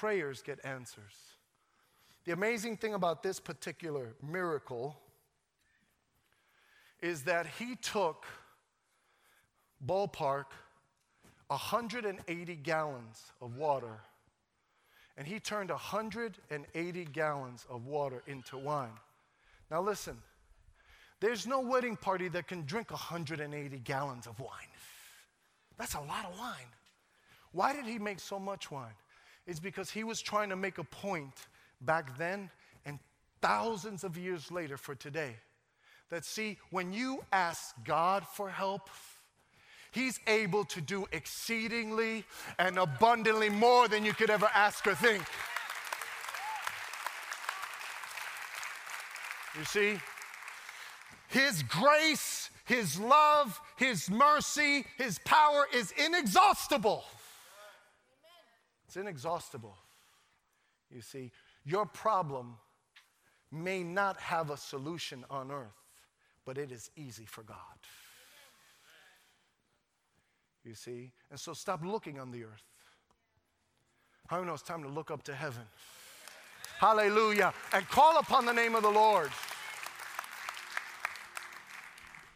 Prayers 0.00 0.40
get 0.40 0.64
answers. 0.64 1.12
The 2.24 2.32
amazing 2.32 2.78
thing 2.78 2.94
about 2.94 3.22
this 3.22 3.38
particular 3.38 4.14
miracle 4.26 4.96
is 7.02 7.24
that 7.24 7.44
he 7.58 7.76
took 7.76 8.24
ballpark 9.86 10.46
180 11.48 12.56
gallons 12.56 13.32
of 13.42 13.58
water. 13.58 14.00
And 15.18 15.26
he 15.26 15.38
turned 15.38 15.68
180 15.68 17.04
gallons 17.12 17.66
of 17.68 17.84
water 17.84 18.22
into 18.26 18.56
wine. 18.56 18.98
Now, 19.70 19.82
listen, 19.82 20.16
there's 21.20 21.46
no 21.46 21.60
wedding 21.60 21.96
party 21.96 22.28
that 22.28 22.48
can 22.48 22.64
drink 22.64 22.90
180 22.90 23.78
gallons 23.80 24.26
of 24.26 24.40
wine. 24.40 24.72
That's 25.76 25.92
a 25.92 26.00
lot 26.00 26.24
of 26.24 26.38
wine. 26.38 26.72
Why 27.52 27.74
did 27.74 27.84
he 27.84 27.98
make 27.98 28.18
so 28.18 28.38
much 28.38 28.70
wine? 28.70 28.94
It's 29.46 29.60
because 29.60 29.90
he 29.90 30.04
was 30.04 30.20
trying 30.20 30.50
to 30.50 30.56
make 30.56 30.78
a 30.78 30.84
point 30.84 31.46
back 31.80 32.16
then 32.18 32.50
and 32.84 32.98
thousands 33.40 34.04
of 34.04 34.16
years 34.16 34.50
later 34.50 34.76
for 34.76 34.94
today. 34.94 35.36
That, 36.10 36.24
see, 36.24 36.58
when 36.70 36.92
you 36.92 37.22
ask 37.32 37.74
God 37.84 38.26
for 38.26 38.50
help, 38.50 38.90
He's 39.92 40.20
able 40.28 40.64
to 40.66 40.80
do 40.80 41.06
exceedingly 41.10 42.24
and 42.58 42.78
abundantly 42.78 43.50
more 43.50 43.88
than 43.88 44.04
you 44.04 44.12
could 44.12 44.30
ever 44.30 44.48
ask 44.54 44.86
or 44.86 44.94
think. 44.94 45.24
You 49.58 49.64
see? 49.64 49.98
His 51.28 51.64
grace, 51.64 52.50
His 52.66 53.00
love, 53.00 53.60
His 53.76 54.08
mercy, 54.08 54.84
His 54.96 55.18
power 55.24 55.66
is 55.74 55.92
inexhaustible. 55.92 57.04
It's 58.90 58.96
inexhaustible. 58.96 59.76
You 60.90 61.00
see, 61.00 61.30
your 61.64 61.86
problem 61.86 62.56
may 63.52 63.84
not 63.84 64.18
have 64.18 64.50
a 64.50 64.56
solution 64.56 65.24
on 65.30 65.52
earth, 65.52 65.78
but 66.44 66.58
it 66.58 66.72
is 66.72 66.90
easy 66.96 67.24
for 67.24 67.44
God. 67.44 67.56
You 70.64 70.74
see? 70.74 71.12
And 71.30 71.38
so 71.38 71.52
stop 71.52 71.84
looking 71.84 72.18
on 72.18 72.32
the 72.32 72.42
earth. 72.42 72.64
How 74.26 74.42
know 74.42 74.54
it's 74.54 74.62
time 74.64 74.82
to 74.82 74.88
look 74.88 75.12
up 75.12 75.22
to 75.22 75.34
heaven? 75.36 75.62
Hallelujah. 76.80 77.54
And 77.72 77.86
call 77.86 78.18
upon 78.18 78.44
the 78.44 78.52
name 78.52 78.74
of 78.74 78.82
the 78.82 78.90
Lord. 78.90 79.30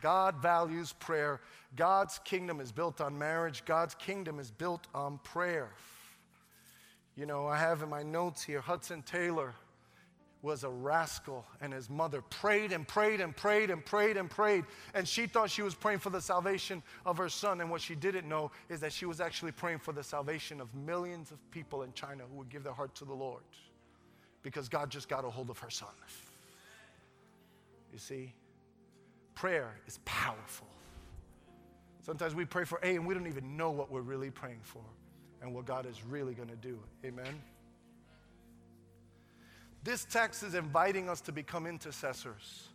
God 0.00 0.36
values 0.36 0.92
prayer. 0.92 1.40
God's 1.74 2.20
kingdom 2.24 2.60
is 2.60 2.70
built 2.70 3.00
on 3.00 3.18
marriage. 3.18 3.64
God's 3.64 3.96
kingdom 3.96 4.38
is 4.38 4.52
built 4.52 4.86
on 4.94 5.18
prayer. 5.24 5.70
You 7.16 7.26
know, 7.26 7.46
I 7.46 7.56
have 7.58 7.82
in 7.82 7.88
my 7.88 8.02
notes 8.02 8.42
here 8.42 8.60
Hudson 8.60 9.02
Taylor 9.02 9.54
was 10.42 10.62
a 10.62 10.68
rascal, 10.68 11.46
and 11.62 11.72
his 11.72 11.88
mother 11.88 12.20
prayed 12.20 12.70
and 12.70 12.86
prayed 12.86 13.22
and 13.22 13.34
prayed 13.34 13.70
and 13.70 13.82
prayed 13.82 14.18
and 14.18 14.28
prayed. 14.28 14.64
And 14.92 15.08
she 15.08 15.26
thought 15.26 15.48
she 15.48 15.62
was 15.62 15.74
praying 15.74 16.00
for 16.00 16.10
the 16.10 16.20
salvation 16.20 16.82
of 17.06 17.16
her 17.16 17.30
son. 17.30 17.62
And 17.62 17.70
what 17.70 17.80
she 17.80 17.94
didn't 17.94 18.28
know 18.28 18.50
is 18.68 18.78
that 18.80 18.92
she 18.92 19.06
was 19.06 19.22
actually 19.22 19.52
praying 19.52 19.78
for 19.78 19.92
the 19.92 20.02
salvation 20.02 20.60
of 20.60 20.74
millions 20.74 21.30
of 21.30 21.38
people 21.50 21.82
in 21.82 21.94
China 21.94 22.24
who 22.30 22.36
would 22.36 22.50
give 22.50 22.62
their 22.62 22.74
heart 22.74 22.94
to 22.96 23.06
the 23.06 23.14
Lord 23.14 23.42
because 24.42 24.68
God 24.68 24.90
just 24.90 25.08
got 25.08 25.24
a 25.24 25.30
hold 25.30 25.48
of 25.48 25.58
her 25.60 25.70
son. 25.70 25.88
You 27.90 27.98
see, 27.98 28.34
prayer 29.34 29.80
is 29.86 29.98
powerful. 30.04 30.68
Sometimes 32.02 32.34
we 32.34 32.44
pray 32.44 32.64
for 32.64 32.78
A 32.82 32.96
and 32.96 33.06
we 33.06 33.14
don't 33.14 33.28
even 33.28 33.56
know 33.56 33.70
what 33.70 33.90
we're 33.90 34.02
really 34.02 34.30
praying 34.30 34.60
for 34.62 34.82
and 35.44 35.54
what 35.54 35.66
God 35.66 35.84
is 35.84 36.02
really 36.02 36.32
going 36.32 36.48
to 36.48 36.56
do. 36.56 36.78
Amen. 37.04 37.42
This 39.84 40.06
text 40.06 40.42
is 40.42 40.54
inviting 40.54 41.10
us 41.10 41.20
to 41.20 41.32
become 41.32 41.66
intercessors. 41.66 42.68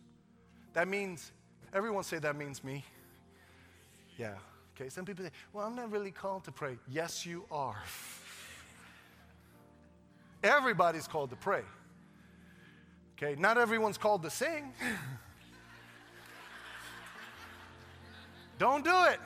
That 0.74 0.86
means, 0.86 1.32
everyone 1.74 2.04
say 2.04 2.20
that 2.20 2.36
means 2.36 2.62
me. 2.62 2.84
Yeah. 4.16 4.34
Okay. 4.76 4.88
Some 4.88 5.04
people 5.04 5.24
say, 5.24 5.32
well, 5.52 5.66
I'm 5.66 5.74
not 5.74 5.90
really 5.90 6.12
called 6.12 6.44
to 6.44 6.52
pray. 6.52 6.78
Yes, 6.88 7.26
you 7.26 7.44
are. 7.50 7.82
Everybody's 10.44 11.08
called 11.08 11.30
to 11.30 11.36
pray. 11.36 11.62
Okay. 13.18 13.34
Not 13.38 13.58
everyone's 13.58 13.98
called 13.98 14.22
to 14.22 14.30
sing. 14.30 14.72
Don't 18.60 18.84
do 18.84 19.04
it. 19.06 19.18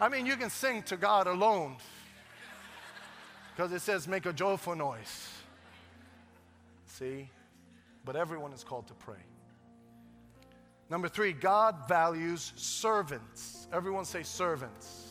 I 0.00 0.08
mean, 0.08 0.24
you 0.24 0.36
can 0.36 0.48
sing 0.48 0.82
to 0.84 0.96
God 0.96 1.26
alone 1.26 1.76
because 3.60 3.72
it 3.72 3.82
says 3.82 4.08
make 4.08 4.24
a 4.24 4.32
joyful 4.32 4.74
noise. 4.74 5.28
See? 6.86 7.28
But 8.06 8.16
everyone 8.16 8.54
is 8.54 8.64
called 8.64 8.86
to 8.86 8.94
pray. 8.94 9.22
Number 10.88 11.08
three, 11.08 11.34
God 11.34 11.76
values 11.86 12.54
servants. 12.56 13.68
Everyone 13.70 14.06
say 14.06 14.22
servants. 14.22 15.08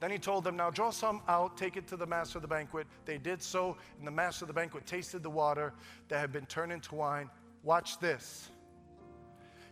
Then 0.00 0.10
he 0.10 0.16
told 0.16 0.42
them, 0.42 0.56
Now 0.56 0.70
draw 0.70 0.88
some 0.88 1.20
out, 1.28 1.58
take 1.58 1.76
it 1.76 1.86
to 1.88 1.98
the 1.98 2.06
master 2.06 2.38
of 2.38 2.42
the 2.42 2.48
banquet. 2.48 2.86
They 3.04 3.18
did 3.18 3.42
so, 3.42 3.76
and 3.98 4.06
the 4.06 4.10
master 4.10 4.44
of 4.44 4.46
the 4.46 4.54
banquet 4.54 4.86
tasted 4.86 5.22
the 5.22 5.28
water 5.28 5.74
that 6.08 6.18
had 6.18 6.32
been 6.32 6.46
turned 6.46 6.72
into 6.72 6.94
wine. 6.94 7.28
Watch 7.62 8.00
this. 8.00 8.48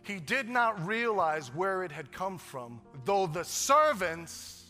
He 0.03 0.19
did 0.19 0.47
not 0.47 0.85
realize 0.85 1.47
where 1.55 1.83
it 1.83 1.91
had 1.91 2.11
come 2.11 2.37
from, 2.37 2.79
though 3.03 3.25
the 3.25 3.45
servants 3.45 4.66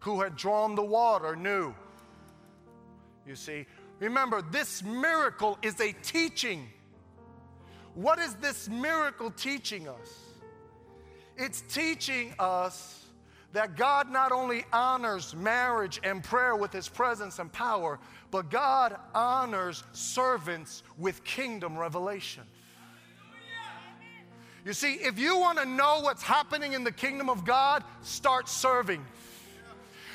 who 0.00 0.20
had 0.20 0.36
drawn 0.36 0.74
the 0.74 0.82
water 0.82 1.36
knew. 1.36 1.74
You 3.26 3.36
see, 3.36 3.66
Remember, 4.00 4.40
this 4.40 4.82
miracle 4.82 5.58
is 5.62 5.78
a 5.78 5.92
teaching. 6.02 6.66
What 7.94 8.18
is 8.18 8.34
this 8.36 8.68
miracle 8.68 9.30
teaching 9.30 9.86
us? 9.88 10.18
It's 11.36 11.60
teaching 11.68 12.34
us 12.38 13.04
that 13.52 13.76
God 13.76 14.10
not 14.10 14.32
only 14.32 14.64
honors 14.72 15.36
marriage 15.36 16.00
and 16.02 16.24
prayer 16.24 16.56
with 16.56 16.72
his 16.72 16.88
presence 16.88 17.38
and 17.38 17.52
power, 17.52 17.98
but 18.30 18.48
God 18.48 18.96
honors 19.14 19.84
servants 19.92 20.82
with 20.96 21.22
kingdom 21.24 21.76
revelation. 21.76 22.44
You 24.64 24.72
see, 24.72 24.94
if 24.94 25.18
you 25.18 25.38
want 25.38 25.58
to 25.58 25.64
know 25.66 26.00
what's 26.00 26.22
happening 26.22 26.72
in 26.72 26.84
the 26.84 26.92
kingdom 26.92 27.28
of 27.28 27.44
God, 27.44 27.82
start 28.02 28.48
serving. 28.48 29.04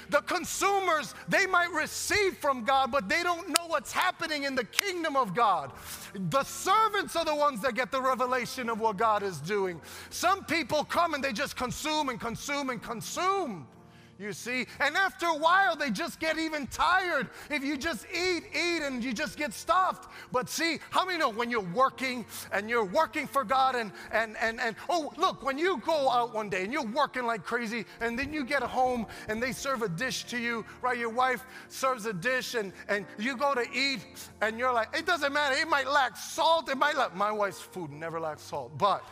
The 0.09 0.21
consumers, 0.21 1.13
they 1.27 1.45
might 1.45 1.71
receive 1.71 2.37
from 2.37 2.63
God, 2.63 2.91
but 2.91 3.09
they 3.09 3.23
don't 3.23 3.49
know 3.49 3.67
what's 3.67 3.91
happening 3.91 4.43
in 4.43 4.55
the 4.55 4.63
kingdom 4.65 5.15
of 5.15 5.33
God. 5.33 5.71
The 6.13 6.43
servants 6.43 7.15
are 7.15 7.25
the 7.25 7.35
ones 7.35 7.61
that 7.61 7.75
get 7.75 7.91
the 7.91 8.01
revelation 8.01 8.69
of 8.69 8.79
what 8.79 8.97
God 8.97 9.23
is 9.23 9.39
doing. 9.39 9.81
Some 10.09 10.43
people 10.45 10.83
come 10.83 11.13
and 11.13 11.23
they 11.23 11.33
just 11.33 11.55
consume 11.55 12.09
and 12.09 12.19
consume 12.19 12.69
and 12.69 12.81
consume 12.81 13.67
you 14.17 14.33
see. 14.33 14.65
And 14.79 14.95
after 14.95 15.25
a 15.25 15.37
while, 15.37 15.75
they 15.75 15.91
just 15.91 16.19
get 16.19 16.37
even 16.37 16.67
tired. 16.67 17.29
If 17.49 17.63
you 17.63 17.77
just 17.77 18.05
eat, 18.13 18.43
eat, 18.53 18.81
and 18.81 19.03
you 19.03 19.13
just 19.13 19.37
get 19.37 19.53
stuffed. 19.53 20.09
But 20.31 20.49
see, 20.49 20.79
how 20.89 21.05
many 21.05 21.17
know 21.17 21.29
when 21.29 21.51
you're 21.51 21.61
working 21.61 22.25
and 22.51 22.69
you're 22.69 22.85
working 22.85 23.27
for 23.27 23.43
God 23.43 23.75
and, 23.75 23.91
and, 24.11 24.35
and, 24.41 24.59
and 24.59 24.75
oh, 24.89 25.11
look, 25.17 25.43
when 25.43 25.57
you 25.57 25.77
go 25.85 26.09
out 26.09 26.33
one 26.33 26.49
day 26.49 26.63
and 26.63 26.71
you're 26.71 26.85
working 26.85 27.25
like 27.25 27.43
crazy 27.43 27.85
and 27.99 28.17
then 28.17 28.31
you 28.31 28.45
get 28.45 28.63
home 28.63 29.05
and 29.27 29.41
they 29.41 29.51
serve 29.51 29.81
a 29.81 29.89
dish 29.89 30.23
to 30.25 30.37
you, 30.37 30.65
right? 30.81 30.97
Your 30.97 31.09
wife 31.09 31.45
serves 31.67 32.05
a 32.05 32.13
dish 32.13 32.55
and, 32.55 32.71
and 32.87 33.05
you 33.17 33.35
go 33.35 33.53
to 33.53 33.65
eat 33.73 34.05
and 34.41 34.57
you're 34.57 34.73
like, 34.73 34.95
it 34.97 35.05
doesn't 35.05 35.33
matter. 35.33 35.55
It 35.55 35.67
might 35.67 35.87
lack 35.87 36.15
salt. 36.17 36.69
It 36.69 36.77
might 36.77 36.95
lack, 36.95 37.15
my 37.15 37.31
wife's 37.31 37.61
food 37.61 37.91
never 37.91 38.19
lacks 38.19 38.43
salt, 38.43 38.77
but. 38.77 39.03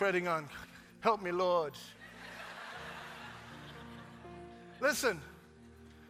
Treading 0.00 0.28
on. 0.28 0.48
Help 1.00 1.22
me, 1.22 1.30
Lord. 1.30 1.74
Listen, 4.80 5.20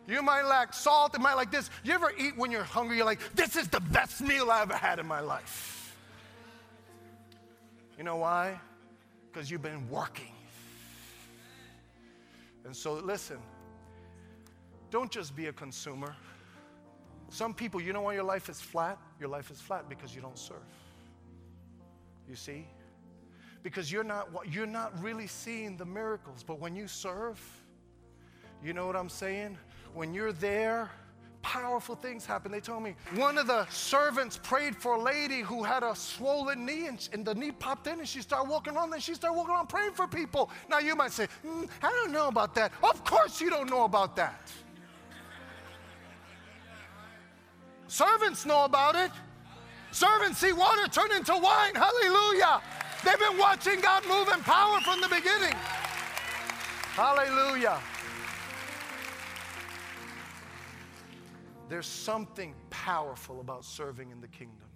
you 0.06 0.22
might 0.22 0.42
lack 0.42 0.72
salt, 0.72 1.12
it 1.16 1.20
might 1.20 1.34
like 1.34 1.50
this. 1.50 1.70
You 1.82 1.94
ever 1.94 2.12
eat 2.16 2.36
when 2.36 2.52
you're 2.52 2.62
hungry? 2.62 2.98
You're 2.98 3.04
like, 3.04 3.18
this 3.34 3.56
is 3.56 3.66
the 3.66 3.80
best 3.80 4.20
meal 4.20 4.48
I 4.48 4.62
ever 4.62 4.76
had 4.76 5.00
in 5.00 5.08
my 5.08 5.18
life. 5.18 5.96
You 7.98 8.04
know 8.04 8.14
why? 8.14 8.60
Because 9.26 9.50
you've 9.50 9.62
been 9.62 9.90
working. 9.90 10.34
And 12.64 12.76
so, 12.76 12.92
listen, 12.92 13.38
don't 14.92 15.10
just 15.10 15.34
be 15.34 15.46
a 15.46 15.52
consumer. 15.52 16.14
Some 17.28 17.54
people, 17.54 17.80
you 17.80 17.92
know 17.92 18.02
why 18.02 18.14
your 18.14 18.22
life 18.22 18.48
is 18.48 18.60
flat? 18.60 18.98
Your 19.18 19.30
life 19.30 19.50
is 19.50 19.60
flat 19.60 19.88
because 19.88 20.14
you 20.14 20.20
don't 20.20 20.38
serve. 20.38 20.58
You 22.28 22.36
see? 22.36 22.68
Because 23.62 23.90
you're 23.90 24.04
not, 24.04 24.28
you're 24.50 24.66
not 24.66 24.92
really 25.02 25.26
seeing 25.26 25.76
the 25.76 25.84
miracles. 25.84 26.42
But 26.42 26.58
when 26.60 26.74
you 26.74 26.88
serve, 26.88 27.40
you 28.64 28.72
know 28.72 28.86
what 28.86 28.96
I'm 28.96 29.08
saying? 29.08 29.58
When 29.94 30.14
you're 30.14 30.32
there, 30.32 30.90
powerful 31.42 31.94
things 31.94 32.26
happen. 32.26 32.52
They 32.52 32.60
told 32.60 32.82
me 32.82 32.94
one 33.14 33.38
of 33.38 33.46
the 33.46 33.66
servants 33.66 34.38
prayed 34.42 34.76
for 34.76 34.94
a 34.94 35.00
lady 35.00 35.40
who 35.40 35.62
had 35.62 35.82
a 35.82 35.94
swollen 35.94 36.64
knee, 36.66 36.86
and, 36.86 37.08
and 37.12 37.24
the 37.24 37.34
knee 37.34 37.50
popped 37.50 37.86
in, 37.86 37.98
and 37.98 38.08
she 38.08 38.20
started 38.22 38.48
walking 38.48 38.76
around. 38.76 38.90
Then 38.90 39.00
she 39.00 39.14
started 39.14 39.36
walking 39.36 39.54
around 39.54 39.68
praying 39.68 39.92
for 39.92 40.06
people. 40.06 40.50
Now 40.68 40.78
you 40.78 40.94
might 40.94 41.12
say, 41.12 41.28
mm, 41.46 41.68
I 41.82 41.88
don't 41.88 42.12
know 42.12 42.28
about 42.28 42.54
that. 42.54 42.72
Of 42.82 43.04
course 43.04 43.40
you 43.40 43.50
don't 43.50 43.70
know 43.70 43.84
about 43.84 44.16
that. 44.16 44.50
Servants 47.88 48.46
know 48.46 48.64
about 48.64 48.94
it. 48.94 49.10
Servants 49.90 50.38
see 50.38 50.52
water 50.52 50.86
turn 50.86 51.10
into 51.10 51.36
wine. 51.36 51.74
Hallelujah. 51.74 52.62
They've 53.04 53.18
been 53.18 53.38
watching 53.38 53.80
God 53.80 54.06
move 54.06 54.28
in 54.28 54.40
power 54.42 54.80
from 54.80 55.00
the 55.00 55.08
beginning. 55.08 55.54
Hallelujah. 56.92 57.78
There's 61.68 61.86
something 61.86 62.54
powerful 62.68 63.40
about 63.40 63.64
serving 63.64 64.10
in 64.10 64.20
the 64.20 64.28
kingdom. 64.28 64.68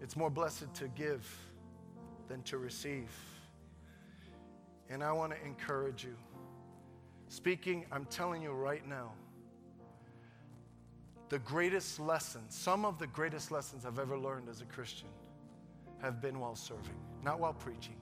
It's 0.00 0.16
more 0.16 0.30
blessed 0.30 0.72
to 0.74 0.88
give 0.88 1.24
than 2.26 2.42
to 2.44 2.58
receive. 2.58 3.10
And 4.88 5.04
I 5.04 5.12
want 5.12 5.32
to 5.32 5.46
encourage 5.46 6.04
you. 6.04 6.16
Speaking, 7.28 7.86
I'm 7.92 8.06
telling 8.06 8.42
you 8.42 8.50
right 8.50 8.86
now, 8.88 9.12
the 11.28 11.38
greatest 11.40 12.00
lessons, 12.00 12.56
some 12.56 12.84
of 12.84 12.98
the 12.98 13.06
greatest 13.06 13.52
lessons 13.52 13.86
I've 13.86 14.00
ever 14.00 14.18
learned 14.18 14.48
as 14.48 14.62
a 14.62 14.64
Christian 14.64 15.06
have 16.02 16.20
been 16.20 16.40
while 16.40 16.56
serving, 16.56 16.96
not 17.22 17.40
while 17.40 17.54
preaching. 17.54 17.96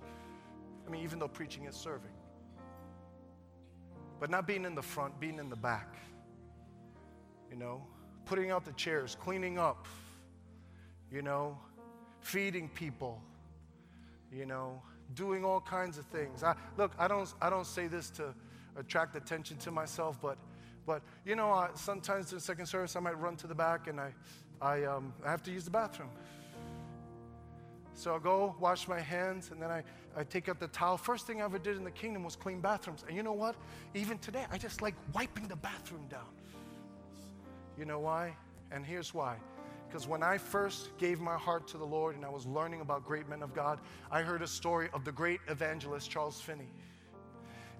I 0.86 0.90
mean, 0.90 1.02
even 1.02 1.18
though 1.18 1.28
preaching 1.28 1.66
is 1.66 1.74
serving, 1.76 2.10
but 4.20 4.30
not 4.30 4.46
being 4.46 4.64
in 4.64 4.74
the 4.74 4.82
front, 4.82 5.18
being 5.20 5.38
in 5.38 5.48
the 5.50 5.56
back. 5.56 5.94
you 7.50 7.56
know, 7.56 7.82
putting 8.26 8.50
out 8.50 8.64
the 8.64 8.72
chairs, 8.72 9.16
cleaning 9.20 9.58
up, 9.58 9.86
you 11.10 11.22
know, 11.22 11.58
feeding 12.20 12.68
people, 12.68 13.22
you 14.32 14.46
know, 14.46 14.80
doing 15.14 15.44
all 15.44 15.60
kinds 15.60 15.98
of 15.98 16.04
things. 16.06 16.42
I, 16.42 16.54
look, 16.76 16.92
I 16.98 17.08
don't, 17.08 17.32
I 17.40 17.50
don't 17.50 17.66
say 17.66 17.86
this 17.86 18.10
to 18.10 18.34
attract 18.76 19.16
attention 19.16 19.56
to 19.58 19.70
myself, 19.70 20.18
but, 20.20 20.36
but 20.86 21.02
you 21.24 21.36
know, 21.36 21.50
I, 21.50 21.70
sometimes 21.74 22.32
in 22.32 22.40
second 22.40 22.66
service 22.66 22.96
I 22.96 23.00
might 23.00 23.18
run 23.18 23.36
to 23.36 23.46
the 23.46 23.54
back 23.54 23.86
and 23.88 24.00
I, 24.00 24.12
I, 24.60 24.84
um, 24.84 25.14
I 25.24 25.30
have 25.30 25.42
to 25.44 25.50
use 25.50 25.64
the 25.64 25.70
bathroom. 25.70 26.10
So 27.98 28.14
I 28.14 28.20
go 28.20 28.54
wash 28.60 28.86
my 28.86 29.00
hands 29.00 29.50
and 29.50 29.60
then 29.60 29.72
I, 29.72 29.82
I 30.16 30.22
take 30.22 30.48
out 30.48 30.60
the 30.60 30.68
towel. 30.68 30.96
First 30.96 31.26
thing 31.26 31.42
I 31.42 31.44
ever 31.44 31.58
did 31.58 31.76
in 31.76 31.82
the 31.82 31.90
kingdom 31.90 32.22
was 32.22 32.36
clean 32.36 32.60
bathrooms. 32.60 33.04
And 33.08 33.16
you 33.16 33.24
know 33.24 33.32
what? 33.32 33.56
Even 33.92 34.18
today, 34.18 34.44
I 34.52 34.56
just 34.56 34.80
like 34.80 34.94
wiping 35.12 35.48
the 35.48 35.56
bathroom 35.56 36.06
down. 36.08 36.28
You 37.76 37.86
know 37.86 37.98
why? 37.98 38.36
And 38.70 38.86
here's 38.86 39.12
why. 39.12 39.36
Because 39.88 40.06
when 40.06 40.22
I 40.22 40.38
first 40.38 40.96
gave 40.96 41.18
my 41.18 41.36
heart 41.36 41.66
to 41.68 41.76
the 41.76 41.84
Lord 41.84 42.14
and 42.14 42.24
I 42.24 42.28
was 42.28 42.46
learning 42.46 42.82
about 42.82 43.04
great 43.04 43.28
men 43.28 43.42
of 43.42 43.52
God, 43.52 43.80
I 44.12 44.22
heard 44.22 44.42
a 44.42 44.46
story 44.46 44.88
of 44.94 45.04
the 45.04 45.10
great 45.10 45.40
evangelist 45.48 46.08
Charles 46.08 46.40
Finney. 46.40 46.70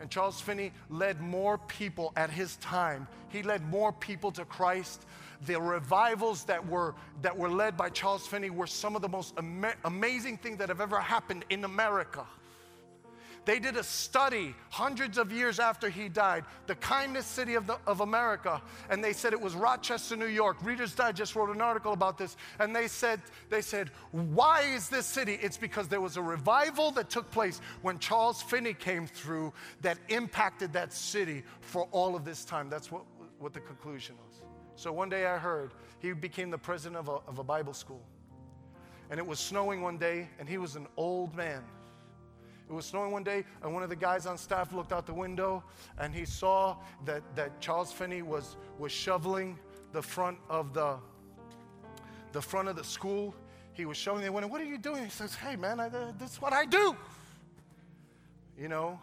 And 0.00 0.10
Charles 0.10 0.40
Finney 0.40 0.72
led 0.90 1.20
more 1.20 1.58
people 1.58 2.12
at 2.16 2.30
his 2.30 2.56
time. 2.56 3.08
He 3.28 3.42
led 3.42 3.68
more 3.68 3.92
people 3.92 4.30
to 4.32 4.44
Christ 4.44 5.04
the 5.46 5.60
revivals 5.60 6.44
that 6.44 6.66
were, 6.66 6.94
that 7.22 7.36
were 7.36 7.48
led 7.48 7.76
by 7.76 7.90
Charles 7.90 8.26
Finney 8.26 8.50
were 8.50 8.66
some 8.66 8.96
of 8.96 9.02
the 9.02 9.08
most 9.08 9.34
ama- 9.38 9.74
amazing 9.84 10.38
things 10.38 10.58
that 10.58 10.68
have 10.68 10.80
ever 10.80 11.00
happened 11.00 11.44
in 11.50 11.64
America. 11.64 12.26
They 13.44 13.58
did 13.58 13.76
a 13.76 13.82
study 13.82 14.54
hundreds 14.70 15.18
of 15.18 15.32
years 15.32 15.58
after 15.58 15.88
he 15.88 16.08
died, 16.08 16.44
the 16.66 16.74
kindest 16.74 17.32
city 17.32 17.54
of, 17.54 17.66
the, 17.66 17.78
of 17.86 18.00
America, 18.00 18.60
and 18.90 19.02
they 19.02 19.12
said 19.12 19.32
it 19.32 19.40
was 19.40 19.54
Rochester, 19.54 20.16
New 20.16 20.26
York. 20.26 20.58
Reader's 20.62 20.94
Digest 20.94 21.34
wrote 21.34 21.54
an 21.54 21.60
article 21.60 21.92
about 21.92 22.18
this, 22.18 22.36
and 22.58 22.74
they 22.76 22.88
said, 22.88 23.20
they 23.48 23.62
said, 23.62 23.90
why 24.12 24.62
is 24.62 24.88
this 24.88 25.06
city? 25.06 25.38
It's 25.40 25.56
because 25.56 25.88
there 25.88 26.00
was 26.00 26.16
a 26.16 26.22
revival 26.22 26.90
that 26.92 27.08
took 27.08 27.30
place 27.30 27.60
when 27.82 27.98
Charles 27.98 28.42
Finney 28.42 28.74
came 28.74 29.06
through 29.06 29.52
that 29.80 29.98
impacted 30.08 30.72
that 30.74 30.92
city 30.92 31.42
for 31.60 31.88
all 31.90 32.14
of 32.14 32.24
this 32.24 32.44
time. 32.44 32.68
That's 32.68 32.92
what, 32.92 33.04
what 33.38 33.54
the 33.54 33.60
conclusion 33.60 34.16
was. 34.26 34.42
So 34.76 34.92
one 34.92 35.08
day 35.08 35.26
I 35.26 35.38
heard 35.38 35.72
he 35.98 36.12
became 36.12 36.50
the 36.50 36.58
president 36.58 36.96
of 36.96 37.08
a, 37.08 37.28
of 37.28 37.38
a 37.38 37.44
Bible 37.44 37.72
school. 37.72 38.02
And 39.10 39.18
it 39.18 39.26
was 39.26 39.38
snowing 39.38 39.80
one 39.80 39.96
day, 39.96 40.28
and 40.38 40.48
he 40.48 40.58
was 40.58 40.76
an 40.76 40.86
old 40.96 41.34
man. 41.34 41.64
It 42.68 42.72
was 42.74 42.84
snowing 42.84 43.12
one 43.12 43.24
day, 43.24 43.44
and 43.62 43.72
one 43.72 43.82
of 43.82 43.88
the 43.88 43.96
guys 43.96 44.26
on 44.26 44.36
staff 44.36 44.74
looked 44.74 44.92
out 44.92 45.06
the 45.06 45.14
window 45.14 45.64
and 45.98 46.14
he 46.14 46.26
saw 46.26 46.76
that, 47.06 47.22
that 47.34 47.60
Charles 47.60 47.92
Finney 47.92 48.20
was, 48.20 48.56
was 48.78 48.92
shoveling 48.92 49.58
the 49.92 50.02
front 50.02 50.38
of 50.50 50.74
the, 50.74 50.96
the 52.32 52.42
front 52.42 52.68
of 52.68 52.76
the 52.76 52.84
school. 52.84 53.34
He 53.72 53.86
was 53.86 53.96
shoveling. 53.96 54.22
They 54.22 54.30
went, 54.30 54.48
What 54.50 54.60
are 54.60 54.66
you 54.66 54.76
doing? 54.76 55.04
He 55.04 55.10
says, 55.10 55.34
Hey, 55.34 55.56
man, 55.56 55.80
I, 55.80 55.86
uh, 55.86 56.12
this 56.18 56.32
is 56.32 56.42
what 56.42 56.52
I 56.52 56.66
do. 56.66 56.94
You 58.58 58.68
know, 58.68 59.00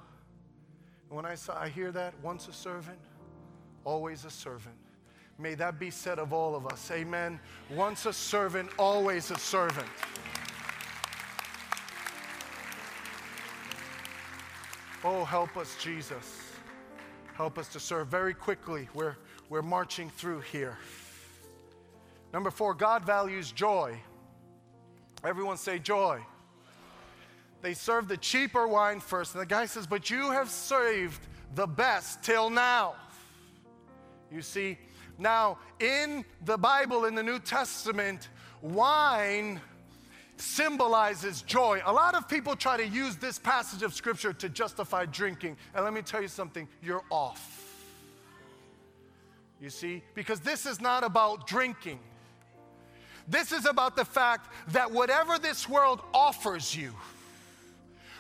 when 1.10 1.26
I, 1.26 1.34
saw, 1.36 1.58
I 1.60 1.70
hear 1.70 1.92
that, 1.94 2.14
once 2.22 2.48
a 2.48 2.54
servant, 2.54 3.00
always 3.84 4.26
a 4.26 4.30
servant. 4.30 4.76
May 5.40 5.56
that 5.56 5.80
be 5.80 5.90
said 5.90 6.20
of 6.20 6.34
all 6.34 6.56
of 6.56 6.68
us. 6.68 6.90
Amen. 6.92 7.40
Once 7.70 8.06
a 8.06 8.14
servant, 8.14 8.70
always 8.78 9.32
a 9.32 9.38
servant. 9.38 9.88
Oh, 15.08 15.24
help 15.24 15.56
us, 15.56 15.78
Jesus. 15.80 16.42
Help 17.36 17.60
us 17.60 17.68
to 17.68 17.80
serve 17.80 18.08
very 18.08 18.34
quickly. 18.34 18.90
We're, 18.96 19.16
we're 19.50 19.62
marching 19.62 20.10
through 20.10 20.40
here. 20.40 20.80
Number 22.34 22.50
four, 22.50 22.74
God 22.74 23.06
values 23.06 23.52
joy. 23.52 24.00
Everyone 25.24 25.58
say 25.58 25.78
joy. 25.78 26.22
They 27.62 27.76
serve 27.76 28.08
the 28.08 28.18
cheaper 28.18 28.68
wine 28.68 29.00
first. 29.00 29.36
And 29.36 29.44
the 29.44 29.46
guy 29.46 29.68
says, 29.68 29.86
But 29.86 30.10
you 30.10 30.32
have 30.32 30.50
saved 30.50 31.22
the 31.54 31.68
best 31.68 32.24
till 32.24 32.50
now. 32.50 32.96
You 34.32 34.42
see, 34.42 34.76
now, 35.20 35.60
in 35.80 36.26
the 36.46 36.58
Bible, 36.58 37.06
in 37.06 37.14
the 37.14 37.22
New 37.22 37.38
Testament, 37.38 38.30
wine 38.60 39.62
symbolizes 40.38 41.42
joy. 41.42 41.82
A 41.86 41.94
lot 41.94 42.16
of 42.16 42.28
people 42.28 42.56
try 42.56 42.78
to 42.78 42.88
use 42.88 43.16
this 43.16 43.40
passage 43.40 43.84
of 43.84 43.94
scripture 43.94 44.34
to 44.34 44.50
justify 44.50 45.06
drinking. 45.06 45.58
And 45.74 45.84
let 45.84 45.94
me 45.94 46.02
tell 46.02 46.22
you 46.22 46.28
something 46.28 46.68
you're 46.82 47.04
off. 47.10 47.52
You 49.62 49.70
see? 49.70 50.04
Because 50.14 50.42
this 50.42 50.66
is 50.66 50.82
not 50.82 51.04
about 51.04 51.48
drinking. 51.48 52.00
This 53.28 53.52
is 53.52 53.66
about 53.66 53.96
the 53.96 54.06
fact 54.06 54.52
that 54.70 54.92
whatever 54.92 55.40
this 55.40 55.68
world 55.68 56.02
offers 56.14 56.76
you, 56.76 56.94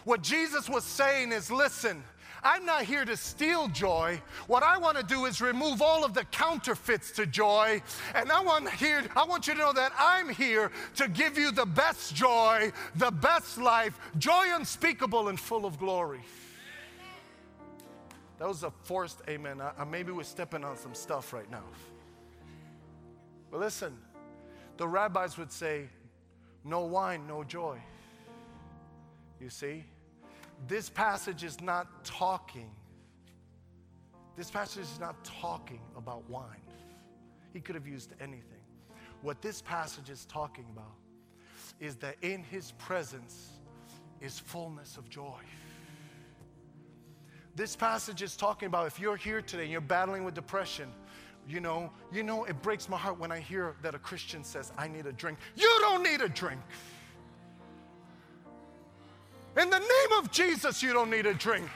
what 0.03 0.21
Jesus 0.21 0.69
was 0.69 0.83
saying 0.83 1.31
is 1.31 1.51
listen, 1.51 2.03
I'm 2.45 2.63
not 2.63 2.83
here 2.83 3.05
to 3.05 3.17
steal 3.17 3.67
joy. 3.69 4.21
What 4.45 4.61
I 4.61 4.77
want 4.77 4.97
to 4.97 5.03
do 5.03 5.25
is 5.25 5.41
remove 5.41 5.81
all 5.81 6.05
of 6.05 6.13
the 6.13 6.23
counterfeits 6.25 7.09
to 7.13 7.25
joy. 7.25 7.81
And 8.13 8.31
I 8.31 8.39
want 8.39 8.69
here, 8.69 9.03
I 9.15 9.25
want 9.25 9.47
you 9.47 9.55
to 9.55 9.59
know 9.59 9.73
that 9.73 9.91
I'm 9.97 10.29
here 10.29 10.71
to 10.97 11.07
give 11.07 11.39
you 11.39 11.51
the 11.51 11.65
best 11.65 12.13
joy, 12.13 12.71
the 12.97 13.09
best 13.09 13.57
life, 13.57 13.99
joy 14.19 14.45
unspeakable 14.53 15.29
and 15.29 15.39
full 15.39 15.65
of 15.65 15.79
glory. 15.79 16.21
That 18.37 18.47
was 18.47 18.61
a 18.61 18.69
forced 18.83 19.21
amen. 19.27 19.59
I, 19.59 19.83
maybe 19.83 20.11
we're 20.11 20.23
stepping 20.23 20.63
on 20.63 20.77
some 20.77 20.93
stuff 20.93 21.33
right 21.33 21.49
now. 21.49 21.63
But 23.49 23.59
listen, 23.59 23.97
the 24.77 24.87
rabbis 24.87 25.35
would 25.39 25.51
say, 25.51 25.89
no 26.63 26.81
wine, 26.81 27.25
no 27.27 27.43
joy. 27.43 27.79
You 29.39 29.49
see? 29.49 29.85
This 30.67 30.89
passage 30.89 31.43
is 31.43 31.61
not 31.61 32.03
talking. 32.03 32.71
This 34.35 34.49
passage 34.49 34.83
is 34.83 34.99
not 34.99 35.23
talking 35.23 35.81
about 35.95 36.29
wine. 36.29 36.61
He 37.53 37.61
could 37.61 37.75
have 37.75 37.87
used 37.87 38.13
anything. 38.19 38.63
What 39.21 39.41
this 39.41 39.61
passage 39.61 40.09
is 40.09 40.25
talking 40.25 40.65
about 40.71 40.95
is 41.79 41.95
that 41.97 42.15
in 42.21 42.43
his 42.43 42.71
presence 42.73 43.51
is 44.21 44.39
fullness 44.39 44.97
of 44.97 45.09
joy. 45.09 45.39
This 47.55 47.75
passage 47.75 48.21
is 48.21 48.35
talking 48.35 48.67
about 48.67 48.87
if 48.87 48.99
you're 48.99 49.15
here 49.15 49.41
today 49.41 49.63
and 49.63 49.71
you're 49.71 49.81
battling 49.81 50.25
with 50.25 50.33
depression, 50.33 50.91
you 51.47 51.59
know, 51.59 51.91
you 52.11 52.23
know, 52.23 52.43
it 52.45 52.61
breaks 52.61 52.89
my 52.89 52.97
heart 52.97 53.19
when 53.19 53.31
I 53.31 53.39
hear 53.39 53.75
that 53.81 53.95
a 53.95 53.99
Christian 53.99 54.43
says, 54.43 54.71
I 54.77 54.87
need 54.87 55.05
a 55.05 55.13
drink. 55.13 55.37
You 55.55 55.71
don't 55.81 56.03
need 56.03 56.21
a 56.21 56.29
drink. 56.29 56.59
In 59.57 59.69
the 59.69 59.79
name 59.79 60.19
of 60.19 60.31
Jesus, 60.31 60.83
you 60.83 60.91
don't 60.91 61.09
need 61.09 61.25
a 61.25 61.33
drink. 61.33 61.67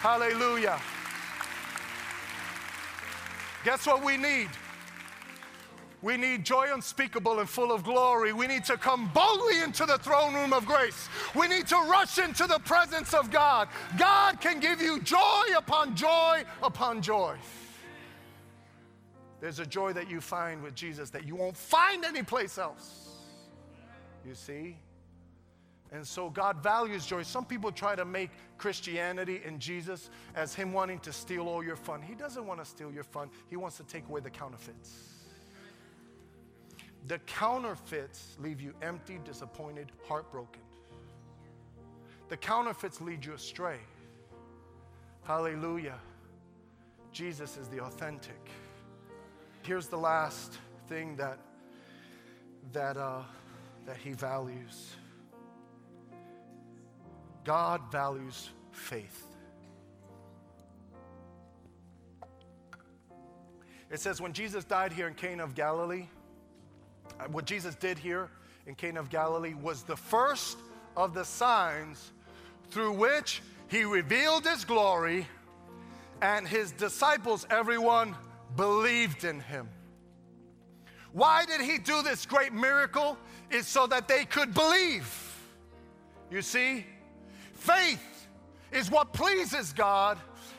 Hallelujah. 0.00 0.80
Guess 3.64 3.86
what 3.86 4.04
we 4.04 4.16
need? 4.16 4.48
We 6.02 6.16
need 6.16 6.44
joy 6.44 6.68
unspeakable 6.72 7.40
and 7.40 7.48
full 7.48 7.72
of 7.72 7.82
glory. 7.82 8.32
We 8.32 8.46
need 8.46 8.64
to 8.66 8.76
come 8.76 9.10
boldly 9.12 9.62
into 9.62 9.86
the 9.86 9.98
throne 9.98 10.34
room 10.34 10.52
of 10.52 10.66
grace. 10.66 11.08
We 11.34 11.48
need 11.48 11.66
to 11.68 11.76
rush 11.76 12.18
into 12.18 12.46
the 12.46 12.58
presence 12.60 13.14
of 13.14 13.30
God. 13.30 13.68
God 13.98 14.40
can 14.40 14.60
give 14.60 14.80
you 14.80 15.00
joy 15.00 15.44
upon 15.56 15.96
joy 15.96 16.44
upon 16.62 17.02
joy. 17.02 17.36
There's 19.40 19.58
a 19.58 19.66
joy 19.66 19.92
that 19.94 20.08
you 20.10 20.20
find 20.20 20.62
with 20.62 20.74
Jesus 20.74 21.10
that 21.10 21.26
you 21.26 21.34
won't 21.34 21.56
find 21.56 22.04
anyplace 22.04 22.58
else. 22.58 23.16
You 24.24 24.34
see? 24.34 24.76
And 25.92 26.06
so 26.06 26.28
God 26.30 26.62
values 26.62 27.06
joy. 27.06 27.22
Some 27.22 27.44
people 27.44 27.70
try 27.70 27.94
to 27.94 28.04
make 28.04 28.30
Christianity 28.58 29.40
and 29.44 29.60
Jesus 29.60 30.10
as 30.34 30.54
Him 30.54 30.72
wanting 30.72 30.98
to 31.00 31.12
steal 31.12 31.48
all 31.48 31.62
your 31.62 31.76
fun. 31.76 32.02
He 32.02 32.14
doesn't 32.14 32.44
want 32.46 32.60
to 32.60 32.66
steal 32.66 32.92
your 32.92 33.04
fun, 33.04 33.30
He 33.48 33.56
wants 33.56 33.76
to 33.76 33.84
take 33.84 34.08
away 34.08 34.20
the 34.20 34.30
counterfeits. 34.30 35.12
The 37.06 37.18
counterfeits 37.20 38.36
leave 38.40 38.60
you 38.60 38.74
empty, 38.82 39.20
disappointed, 39.24 39.92
heartbroken. 40.08 40.62
The 42.28 42.36
counterfeits 42.36 43.00
lead 43.00 43.24
you 43.24 43.34
astray. 43.34 43.78
Hallelujah. 45.22 45.98
Jesus 47.12 47.56
is 47.56 47.68
the 47.68 47.80
authentic. 47.80 48.50
Here's 49.62 49.86
the 49.86 49.96
last 49.96 50.58
thing 50.88 51.16
that, 51.16 51.38
that, 52.72 52.96
uh, 52.96 53.22
that 53.86 53.96
he 53.96 54.12
values. 54.12 54.96
God 57.46 57.80
values 57.92 58.50
faith. 58.72 59.24
It 63.88 64.00
says 64.00 64.20
when 64.20 64.32
Jesus 64.32 64.64
died 64.64 64.92
here 64.92 65.06
in 65.06 65.14
Cana 65.14 65.44
of 65.44 65.54
Galilee, 65.54 66.06
uh, 67.20 67.24
what 67.30 67.44
Jesus 67.44 67.76
did 67.76 67.98
here 67.98 68.30
in 68.66 68.74
Cana 68.74 68.98
of 68.98 69.10
Galilee 69.10 69.54
was 69.54 69.84
the 69.84 69.96
first 69.96 70.58
of 70.96 71.14
the 71.14 71.24
signs 71.24 72.10
through 72.70 72.92
which 72.92 73.42
he 73.68 73.84
revealed 73.84 74.44
his 74.44 74.64
glory 74.64 75.28
and 76.20 76.48
his 76.48 76.72
disciples, 76.72 77.46
everyone 77.48 78.16
believed 78.56 79.22
in 79.22 79.38
him. 79.38 79.68
Why 81.12 81.44
did 81.46 81.60
he 81.60 81.78
do 81.78 82.02
this 82.02 82.26
great 82.26 82.52
miracle? 82.52 83.16
Is 83.50 83.68
so 83.68 83.86
that 83.86 84.08
they 84.08 84.24
could 84.24 84.52
believe. 84.52 85.08
You 86.28 86.42
see, 86.42 86.84
faith 87.66 88.28
is 88.72 88.90
what 88.90 89.12
pleases 89.12 89.72
God 89.72 90.18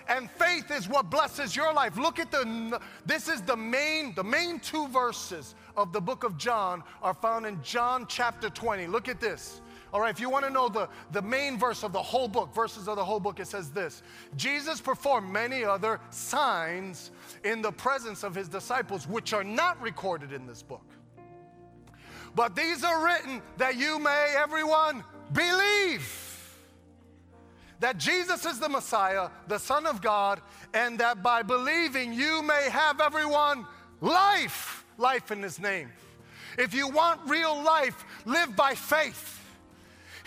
and 0.10 0.30
faith 0.32 0.72
is 0.72 0.88
what 0.88 1.10
blesses 1.10 1.56
your 1.56 1.74
life. 1.74 1.98
Look 1.98 2.20
at 2.20 2.32
the 2.32 2.80
this 3.06 3.28
is 3.28 3.42
the 3.42 3.58
main 3.58 4.14
the 4.16 4.24
main 4.24 4.60
two 4.60 4.88
verses 4.88 5.56
of 5.76 5.94
the 5.94 6.02
book 6.02 6.24
of 6.24 6.38
John 6.38 6.84
are 7.02 7.14
found 7.14 7.46
in 7.46 7.62
John 7.62 8.06
chapter 8.08 8.50
20. 8.50 8.88
Look 8.88 9.08
at 9.08 9.20
this. 9.20 9.62
All 9.94 10.02
right, 10.02 10.10
if 10.10 10.20
you 10.20 10.30
want 10.30 10.44
to 10.44 10.52
know 10.52 10.68
the, 10.68 10.90
the 11.14 11.22
main 11.22 11.58
verse 11.58 11.84
of 11.84 11.94
the 11.94 12.02
whole 12.02 12.28
book, 12.28 12.54
verses 12.54 12.90
of 12.90 12.98
the 12.98 13.06
whole 13.06 13.22
book, 13.22 13.40
it 13.40 13.48
says 13.48 13.72
this 13.72 14.04
Jesus 14.36 14.82
performed 14.82 15.30
many 15.32 15.64
other 15.64 16.00
signs 16.10 17.12
in 17.44 17.62
the 17.62 17.72
presence 17.72 18.24
of 18.24 18.36
his 18.36 18.50
disciples, 18.50 19.08
which 19.08 19.34
are 19.34 19.44
not 19.44 19.82
recorded 19.82 20.34
in 20.34 20.46
this 20.46 20.62
book. 20.62 20.86
But 22.36 22.56
these 22.56 22.84
are 22.84 23.04
written 23.04 23.42
that 23.58 23.78
you 23.78 23.98
may, 23.98 24.36
everyone, 24.38 25.04
believe 25.34 26.27
that 27.80 27.98
Jesus 27.98 28.46
is 28.46 28.60
the 28.60 28.70
Messiah, 28.70 29.30
the 29.48 29.60
Son 29.60 29.86
of 29.86 30.02
God, 30.02 30.42
and 30.74 31.00
that 31.00 31.22
by 31.22 31.44
believing 31.44 32.14
you 32.14 32.42
may 32.42 32.70
have 32.70 33.00
everyone 33.00 33.66
life, 34.02 34.86
life 34.98 35.32
in 35.32 35.44
His 35.44 35.60
name. 35.60 35.90
If 36.58 36.74
you 36.74 36.88
want 36.88 37.22
real 37.28 37.62
life, 37.62 38.04
live 38.26 38.56
by 38.56 38.74
faith. 38.74 39.37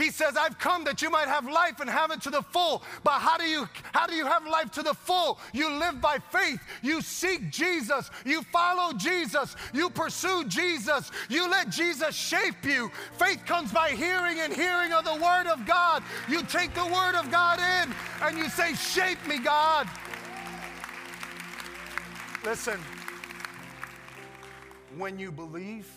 He 0.00 0.10
says, 0.10 0.34
I've 0.34 0.58
come 0.58 0.84
that 0.84 1.02
you 1.02 1.10
might 1.10 1.28
have 1.28 1.44
life 1.44 1.80
and 1.80 1.90
have 1.90 2.10
it 2.10 2.22
to 2.22 2.30
the 2.30 2.40
full. 2.40 2.82
But 3.04 3.18
how 3.18 3.36
do 3.36 3.44
you 3.44 3.68
how 3.92 4.06
do 4.06 4.14
you 4.14 4.24
have 4.24 4.46
life 4.46 4.70
to 4.72 4.82
the 4.82 4.94
full? 4.94 5.38
You 5.52 5.70
live 5.70 6.00
by 6.00 6.18
faith. 6.30 6.58
You 6.82 7.02
seek 7.02 7.50
Jesus. 7.50 8.10
You 8.24 8.42
follow 8.44 8.94
Jesus. 8.94 9.56
You 9.74 9.90
pursue 9.90 10.44
Jesus. 10.46 11.10
You 11.28 11.50
let 11.50 11.68
Jesus 11.68 12.14
shape 12.16 12.64
you. 12.64 12.90
Faith 13.18 13.44
comes 13.44 13.72
by 13.72 13.90
hearing 13.90 14.40
and 14.40 14.54
hearing 14.54 14.92
of 14.92 15.04
the 15.04 15.16
word 15.16 15.46
of 15.46 15.66
God. 15.66 16.02
You 16.30 16.44
take 16.44 16.72
the 16.72 16.86
word 16.86 17.14
of 17.14 17.30
God 17.30 17.58
in 17.58 17.94
and 18.22 18.38
you 18.38 18.48
say, 18.48 18.72
Shape 18.72 19.18
me, 19.26 19.38
God. 19.38 19.86
Listen, 22.42 22.80
when 24.96 25.18
you 25.18 25.30
believe, 25.30 25.92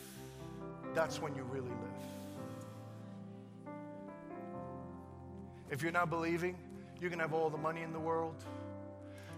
that's 0.94 1.22
when 1.22 1.34
you 1.36 1.44
really 1.44 1.70
live. 1.70 1.83
If 5.74 5.82
you're 5.82 5.92
not 5.92 6.12
believing, 6.12 6.56
you 7.02 7.10
can 7.10 7.18
have 7.18 7.34
all 7.34 7.50
the 7.50 7.58
money 7.58 7.82
in 7.82 7.92
the 7.92 8.00
world, 8.00 8.36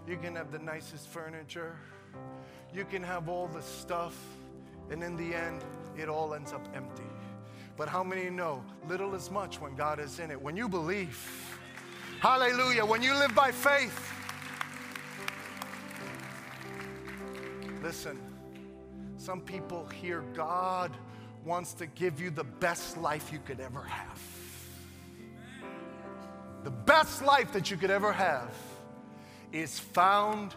you 0.06 0.18
can 0.18 0.36
have 0.36 0.52
the 0.52 0.58
nicest 0.58 1.08
furniture, 1.08 1.78
you 2.74 2.84
can 2.84 3.02
have 3.02 3.30
all 3.30 3.48
the 3.48 3.62
stuff, 3.62 4.14
and 4.90 5.02
in 5.02 5.16
the 5.16 5.34
end, 5.34 5.64
it 5.96 6.10
all 6.10 6.34
ends 6.34 6.52
up 6.52 6.68
empty. 6.74 7.08
But 7.78 7.88
how 7.88 8.04
many 8.04 8.28
know 8.28 8.62
little 8.86 9.14
is 9.14 9.30
much 9.30 9.62
when 9.62 9.74
God 9.76 9.98
is 9.98 10.18
in 10.18 10.30
it? 10.30 10.38
When 10.38 10.58
you 10.58 10.68
believe, 10.68 11.18
hallelujah, 12.20 12.84
when 12.84 13.00
you 13.00 13.14
live 13.14 13.34
by 13.34 13.50
faith, 13.50 14.12
listen, 17.82 18.20
some 19.16 19.40
people 19.40 19.86
hear 19.86 20.20
God 20.34 20.94
wants 21.46 21.72
to 21.72 21.86
give 21.86 22.20
you 22.20 22.28
the 22.28 22.44
best 22.44 22.98
life 22.98 23.32
you 23.32 23.38
could 23.38 23.58
ever 23.58 23.80
have 23.80 24.35
the 26.64 26.70
best 26.70 27.22
life 27.22 27.52
that 27.52 27.70
you 27.70 27.76
could 27.76 27.90
ever 27.90 28.12
have 28.12 28.54
is 29.52 29.78
found 29.78 30.54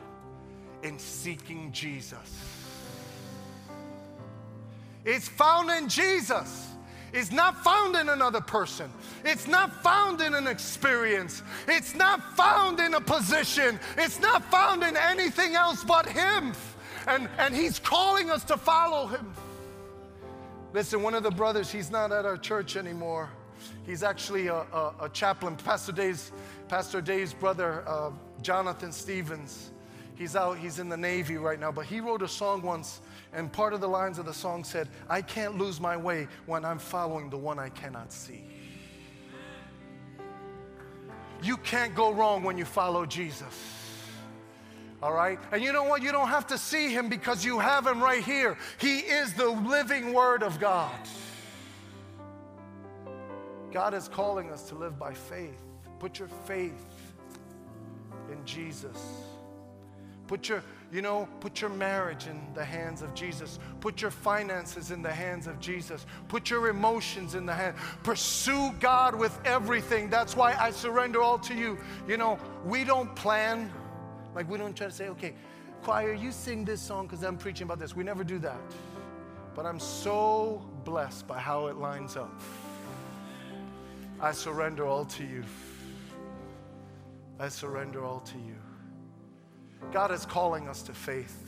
in 0.83 0.97
seeking 0.99 1.71
Jesus. 1.71 2.17
It's 5.05 5.27
found 5.27 5.69
in 5.71 5.87
Jesus. 5.87 6.67
It's 7.11 7.31
not 7.31 7.63
found 7.63 7.95
in 7.95 8.09
another 8.09 8.41
person. 8.41 8.91
It's 9.25 9.47
not 9.47 9.83
found 9.83 10.21
in 10.21 10.35
an 10.35 10.47
experience. 10.47 11.41
It's 11.67 11.95
not 11.95 12.21
found 12.35 12.79
in 12.79 12.93
a 12.93 13.01
position. 13.01 13.79
It's 13.97 14.19
not 14.19 14.43
found 14.51 14.83
in 14.83 14.95
anything 14.95 15.55
else 15.55 15.83
but 15.83 16.05
Him. 16.07 16.53
And, 17.07 17.27
and 17.37 17.55
He's 17.55 17.79
calling 17.79 18.29
us 18.29 18.43
to 18.45 18.57
follow 18.57 19.07
Him. 19.07 19.33
Listen, 20.71 21.01
one 21.01 21.15
of 21.15 21.23
the 21.23 21.31
brothers, 21.31 21.71
he's 21.71 21.89
not 21.89 22.11
at 22.11 22.25
our 22.25 22.37
church 22.37 22.75
anymore. 22.75 23.29
He's 23.85 24.03
actually 24.03 24.47
a, 24.47 24.55
a, 24.55 24.93
a 25.01 25.09
chaplain. 25.09 25.55
Pastor 25.57 25.91
Dave's, 25.91 26.31
Pastor 26.67 27.01
Dave's 27.01 27.33
brother, 27.33 27.83
uh, 27.87 28.11
Jonathan 28.41 28.91
Stevens, 28.91 29.71
he's 30.15 30.35
out, 30.35 30.57
he's 30.57 30.79
in 30.79 30.89
the 30.89 30.97
Navy 30.97 31.37
right 31.37 31.59
now, 31.59 31.71
but 31.71 31.85
he 31.85 31.99
wrote 31.99 32.21
a 32.21 32.27
song 32.27 32.61
once, 32.61 33.01
and 33.33 33.51
part 33.51 33.73
of 33.73 33.81
the 33.81 33.87
lines 33.87 34.19
of 34.19 34.25
the 34.25 34.33
song 34.33 34.63
said, 34.63 34.87
I 35.09 35.21
can't 35.21 35.57
lose 35.57 35.79
my 35.79 35.97
way 35.97 36.27
when 36.45 36.65
I'm 36.65 36.79
following 36.79 37.29
the 37.29 37.37
one 37.37 37.59
I 37.59 37.69
cannot 37.69 38.11
see. 38.11 38.43
You 41.41 41.57
can't 41.57 41.95
go 41.95 42.11
wrong 42.11 42.43
when 42.43 42.57
you 42.57 42.65
follow 42.65 43.05
Jesus. 43.05 43.79
All 45.01 45.13
right? 45.13 45.39
And 45.51 45.63
you 45.63 45.71
know 45.71 45.83
what? 45.83 46.01
You 46.01 46.11
don't 46.11 46.27
have 46.27 46.47
to 46.47 46.57
see 46.57 46.89
him 46.89 47.07
because 47.07 47.45
you 47.45 47.59
have 47.59 47.87
him 47.87 48.03
right 48.03 48.23
here. 48.23 48.57
He 48.79 48.99
is 48.99 49.33
the 49.33 49.47
living 49.47 50.13
word 50.13 50.43
of 50.43 50.59
God. 50.59 50.91
God 53.71 53.93
is 53.93 54.07
calling 54.07 54.51
us 54.51 54.63
to 54.69 54.75
live 54.75 54.97
by 54.97 55.13
faith. 55.13 55.61
Put 55.99 56.19
your 56.19 56.29
faith 56.45 56.85
in 58.31 58.43
Jesus. 58.45 58.97
Put 60.27 60.47
your, 60.47 60.63
you 60.91 61.01
know, 61.01 61.27
put 61.39 61.59
your 61.59 61.71
marriage 61.71 62.27
in 62.27 62.39
the 62.53 62.63
hands 62.63 63.01
of 63.01 63.13
Jesus. 63.15 63.57
Put 63.79 64.01
your 64.01 64.11
finances 64.11 64.91
in 64.91 65.01
the 65.01 65.11
hands 65.11 65.47
of 65.47 65.59
Jesus. 65.59 66.05
Put 66.27 66.51
your 66.51 66.69
emotions 66.69 67.33
in 67.33 67.47
the 67.47 67.53
hand. 67.53 67.75
Pursue 68.03 68.71
God 68.79 69.15
with 69.15 69.37
everything. 69.43 70.09
That's 70.09 70.35
why 70.35 70.53
I 70.53 70.69
surrender 70.69 71.21
all 71.21 71.39
to 71.39 71.55
you. 71.55 71.77
You 72.07 72.17
know, 72.17 72.37
we 72.63 72.83
don't 72.83 73.13
plan, 73.15 73.71
like 74.35 74.47
we 74.47 74.59
don't 74.59 74.75
try 74.75 74.87
to 74.87 74.93
say, 74.93 75.09
okay, 75.09 75.33
choir, 75.81 76.13
you 76.13 76.31
sing 76.31 76.63
this 76.63 76.81
song 76.81 77.07
because 77.07 77.23
I'm 77.23 77.37
preaching 77.37 77.65
about 77.65 77.79
this. 77.79 77.95
We 77.95 78.03
never 78.03 78.23
do 78.23 78.37
that. 78.39 78.61
But 79.55 79.65
I'm 79.65 79.79
so 79.79 80.63
blessed 80.85 81.27
by 81.27 81.39
how 81.39 81.67
it 81.67 81.77
lines 81.77 82.15
up. 82.15 82.39
I 84.21 84.31
surrender 84.31 84.85
all 84.85 85.05
to 85.05 85.23
you. 85.23 85.43
I 87.39 87.47
surrender 87.47 88.03
all 88.03 88.19
to 88.19 88.37
you. 88.37 88.55
God 89.93 90.11
is 90.11 90.25
calling 90.25 90.67
us 90.67 90.81
to 90.83 90.93
faith. 90.93 91.45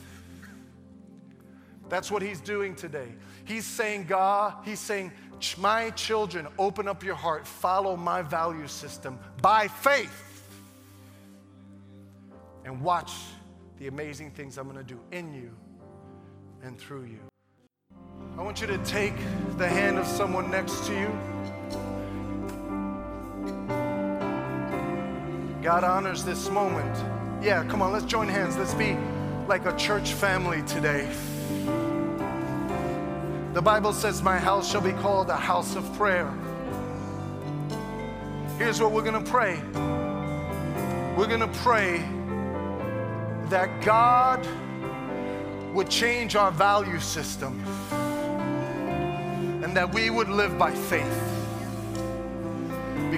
That's 1.90 2.10
what 2.10 2.22
He's 2.22 2.40
doing 2.40 2.74
today. 2.74 3.08
He's 3.44 3.66
saying, 3.66 4.06
God, 4.06 4.54
He's 4.64 4.80
saying, 4.80 5.12
my 5.58 5.90
children, 5.90 6.46
open 6.58 6.88
up 6.88 7.04
your 7.04 7.14
heart, 7.14 7.46
follow 7.46 7.96
my 7.96 8.22
value 8.22 8.66
system 8.68 9.18
by 9.42 9.68
faith, 9.68 10.48
and 12.64 12.80
watch 12.80 13.12
the 13.78 13.88
amazing 13.88 14.30
things 14.30 14.56
I'm 14.56 14.64
going 14.70 14.78
to 14.78 14.84
do 14.84 15.00
in 15.10 15.34
you 15.34 15.50
and 16.62 16.78
through 16.78 17.04
you. 17.04 17.18
I 18.38 18.42
want 18.42 18.60
you 18.60 18.66
to 18.68 18.78
take 18.78 19.16
the 19.58 19.68
hand 19.68 19.98
of 19.98 20.06
someone 20.06 20.50
next 20.50 20.86
to 20.86 20.94
you. 20.98 21.31
God 25.62 25.84
honors 25.84 26.24
this 26.24 26.50
moment. 26.50 26.92
Yeah, 27.40 27.64
come 27.64 27.82
on, 27.82 27.92
let's 27.92 28.04
join 28.04 28.26
hands. 28.26 28.56
Let's 28.56 28.74
be 28.74 28.96
like 29.46 29.64
a 29.64 29.76
church 29.76 30.12
family 30.12 30.60
today. 30.62 31.08
The 33.52 33.62
Bible 33.62 33.92
says, 33.92 34.24
My 34.24 34.40
house 34.40 34.68
shall 34.68 34.80
be 34.80 34.90
called 34.90 35.30
a 35.30 35.36
house 35.36 35.76
of 35.76 35.84
prayer. 35.96 36.28
Here's 38.58 38.80
what 38.80 38.90
we're 38.90 39.04
going 39.04 39.22
to 39.22 39.30
pray 39.30 39.60
we're 41.16 41.28
going 41.28 41.40
to 41.40 41.58
pray 41.60 41.98
that 43.48 43.82
God 43.84 44.44
would 45.74 45.88
change 45.88 46.34
our 46.34 46.50
value 46.50 46.98
system 46.98 47.62
and 49.62 49.76
that 49.76 49.94
we 49.94 50.10
would 50.10 50.28
live 50.28 50.58
by 50.58 50.72
faith 50.72 51.31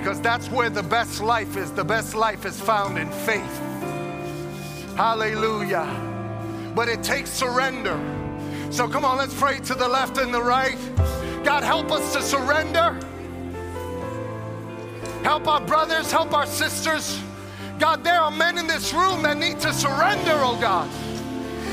because 0.04 0.20
that's 0.20 0.50
where 0.50 0.68
the 0.68 0.82
best 0.82 1.22
life 1.22 1.56
is. 1.56 1.72
The 1.72 1.82
best 1.82 2.14
life 2.14 2.44
is 2.44 2.60
found 2.60 2.98
in 2.98 3.08
faith. 3.10 3.58
Hallelujah. 4.96 5.88
But 6.74 6.90
it 6.90 7.02
takes 7.02 7.30
surrender. 7.30 7.98
So 8.70 8.86
come 8.86 9.06
on, 9.06 9.16
let's 9.16 9.32
pray 9.32 9.60
to 9.60 9.74
the 9.74 9.88
left 9.88 10.18
and 10.18 10.34
the 10.34 10.42
right. 10.42 10.76
God, 11.42 11.62
help 11.64 11.90
us 11.90 12.12
to 12.12 12.20
surrender. 12.20 13.00
Help 15.22 15.48
our 15.48 15.62
brothers, 15.62 16.12
help 16.12 16.34
our 16.34 16.44
sisters. 16.44 17.18
God, 17.78 18.04
there 18.04 18.20
are 18.20 18.30
men 18.30 18.58
in 18.58 18.66
this 18.66 18.92
room 18.92 19.22
that 19.22 19.38
need 19.38 19.58
to 19.60 19.72
surrender, 19.72 20.34
oh 20.34 20.58
God. 20.60 20.86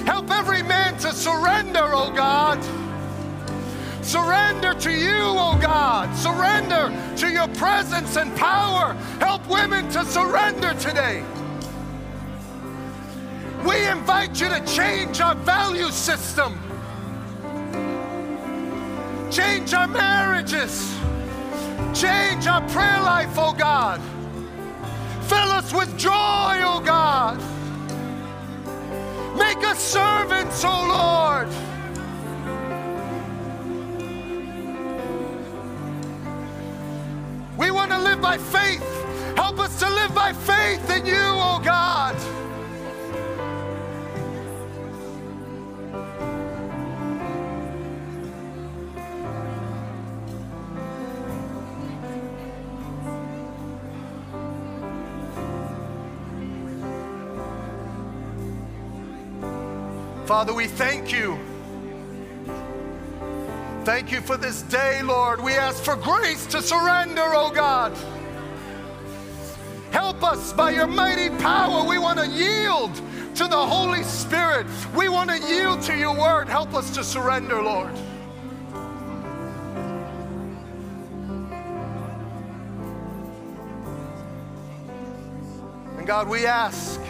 Help 0.08 0.32
every 0.32 0.64
man 0.64 0.98
to 1.00 1.12
surrender, 1.12 1.84
oh 1.84 2.14
God. 2.16 2.81
Surrender 4.12 4.74
to 4.74 4.92
you, 4.92 5.22
oh 5.24 5.58
God. 5.62 6.14
Surrender 6.18 6.92
to 7.16 7.30
your 7.30 7.48
presence 7.56 8.18
and 8.18 8.36
power. 8.36 8.94
Help 9.22 9.48
women 9.48 9.90
to 9.92 10.04
surrender 10.04 10.74
today. 10.74 11.24
We 13.66 13.88
invite 13.88 14.42
you 14.42 14.50
to 14.50 14.62
change 14.66 15.22
our 15.22 15.34
value 15.36 15.90
system, 15.92 16.60
change 19.32 19.74
our 19.74 19.88
marriages, 19.88 20.94
change 21.94 22.48
our 22.48 22.68
prayer 22.68 23.02
life, 23.04 23.38
oh 23.38 23.54
God. 23.54 24.02
Fill 25.30 25.52
us 25.54 25.74
with 25.74 25.98
joy, 25.98 26.12
oh 26.12 26.82
God. 26.84 27.38
Make 29.38 29.66
us 29.66 29.80
servants, 29.80 30.64
oh 30.66 31.48
Lord. 31.48 31.71
We 37.62 37.70
want 37.70 37.92
to 37.92 38.00
live 38.00 38.20
by 38.20 38.40
faith. 38.40 38.82
Help 39.36 39.60
us 39.60 39.78
to 39.82 39.88
live 39.88 40.16
by 40.16 40.34
faith 40.34 40.90
in 40.98 41.06
you, 41.06 41.14
oh 41.16 41.62
God. 41.64 42.16
Father, 60.26 60.56
we 60.56 60.66
thank 60.66 61.12
you. 61.12 61.51
Thank 63.84 64.12
you 64.12 64.22
for 64.22 64.38
this 64.38 64.62
day, 64.62 65.02
Lord. 65.02 65.42
We 65.42 65.54
ask 65.54 65.84
for 65.84 65.96
grace 65.96 66.46
to 66.48 66.62
surrender, 66.62 67.24
oh 67.26 67.50
God. 67.50 67.92
Help 69.92 70.24
us 70.24 70.54
by 70.54 70.70
your 70.70 70.86
mighty 70.86 71.36
power. 71.38 71.84
We 71.90 71.98
want 71.98 72.20
to 72.20 72.28
yield 72.28 72.94
to 73.36 73.48
the 73.48 73.58
Holy 73.58 74.04
Spirit. 74.04 74.68
We 74.96 75.10
want 75.10 75.32
to 75.32 75.40
yield 75.40 75.82
to 75.84 75.98
your 75.98 76.16
word. 76.16 76.48
Help 76.48 76.76
us 76.76 76.92
to 76.92 77.04
surrender, 77.04 77.60
Lord. 77.60 77.92
And 85.98 86.06
God, 86.06 86.30
we 86.30 86.46
ask 86.46 87.02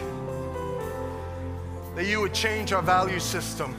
that 1.96 2.06
you 2.06 2.22
would 2.22 2.32
change 2.32 2.72
our 2.72 2.82
value 2.82 3.20
system. 3.20 3.76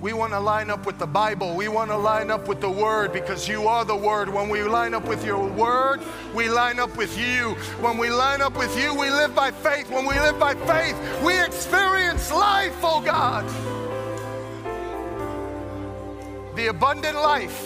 We 0.00 0.12
want 0.12 0.32
to 0.32 0.38
line 0.38 0.70
up 0.70 0.86
with 0.86 0.98
the 0.98 1.06
Bible. 1.08 1.56
We 1.56 1.66
want 1.66 1.90
to 1.90 1.96
line 1.96 2.30
up 2.30 2.46
with 2.46 2.60
the 2.60 2.70
Word 2.70 3.12
because 3.12 3.48
you 3.48 3.66
are 3.66 3.84
the 3.84 3.96
Word. 3.96 4.28
When 4.28 4.48
we 4.48 4.62
line 4.62 4.94
up 4.94 5.08
with 5.08 5.24
your 5.24 5.44
Word, 5.44 6.00
we 6.32 6.48
line 6.48 6.78
up 6.78 6.96
with 6.96 7.18
you. 7.18 7.54
When 7.80 7.98
we 7.98 8.08
line 8.08 8.40
up 8.40 8.56
with 8.56 8.80
you, 8.80 8.94
we 8.94 9.10
live 9.10 9.34
by 9.34 9.50
faith. 9.50 9.90
When 9.90 10.06
we 10.06 10.14
live 10.14 10.38
by 10.38 10.54
faith, 10.54 10.96
we 11.24 11.40
experience 11.42 12.30
life, 12.30 12.76
oh 12.82 13.00
God. 13.00 13.44
The 16.54 16.68
abundant 16.68 17.16
life 17.16 17.64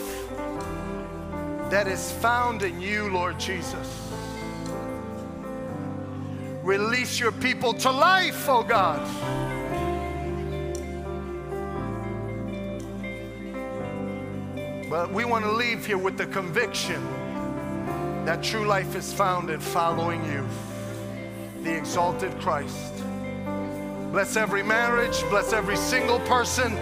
that 1.68 1.86
is 1.86 2.12
found 2.12 2.62
in 2.62 2.80
you, 2.80 3.10
Lord 3.10 3.38
Jesus. 3.38 4.10
Release 6.62 7.20
your 7.20 7.32
people 7.32 7.74
to 7.74 7.90
life, 7.90 8.48
oh 8.48 8.62
God. 8.62 9.51
But 14.92 15.10
we 15.10 15.24
want 15.24 15.46
to 15.46 15.50
leave 15.50 15.86
here 15.86 15.96
with 15.96 16.18
the 16.18 16.26
conviction 16.26 17.02
that 18.26 18.42
true 18.42 18.66
life 18.66 18.94
is 18.94 19.10
found 19.10 19.48
in 19.48 19.58
following 19.58 20.22
you, 20.26 20.46
the 21.62 21.74
exalted 21.74 22.38
Christ. 22.40 23.02
Bless 24.12 24.36
every 24.36 24.62
marriage, 24.62 25.18
bless 25.30 25.54
every 25.54 25.78
single 25.78 26.20
person. 26.20 26.78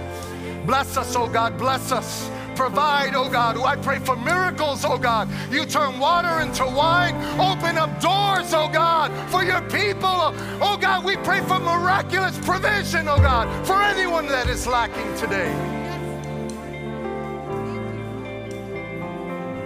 Bless 0.66 0.96
us, 0.96 1.14
oh 1.14 1.28
God, 1.28 1.56
bless 1.56 1.92
us. 1.92 2.28
Provide, 2.56 3.14
oh 3.14 3.30
God. 3.30 3.56
I 3.58 3.76
pray 3.76 4.00
for 4.00 4.16
miracles, 4.16 4.84
oh 4.84 4.98
God. 4.98 5.28
You 5.48 5.64
turn 5.64 6.00
water 6.00 6.40
into 6.40 6.64
wine, 6.66 7.14
open 7.38 7.78
up 7.78 8.00
doors, 8.00 8.52
oh 8.52 8.68
God, 8.72 9.12
for 9.30 9.44
your 9.44 9.60
people. 9.70 10.34
Oh 10.60 10.76
God, 10.80 11.04
we 11.04 11.14
pray 11.18 11.42
for 11.42 11.60
miraculous 11.60 12.36
provision, 12.38 13.06
oh 13.06 13.18
God, 13.18 13.64
for 13.64 13.80
anyone 13.80 14.26
that 14.26 14.48
is 14.48 14.66
lacking 14.66 15.14
today. 15.16 15.69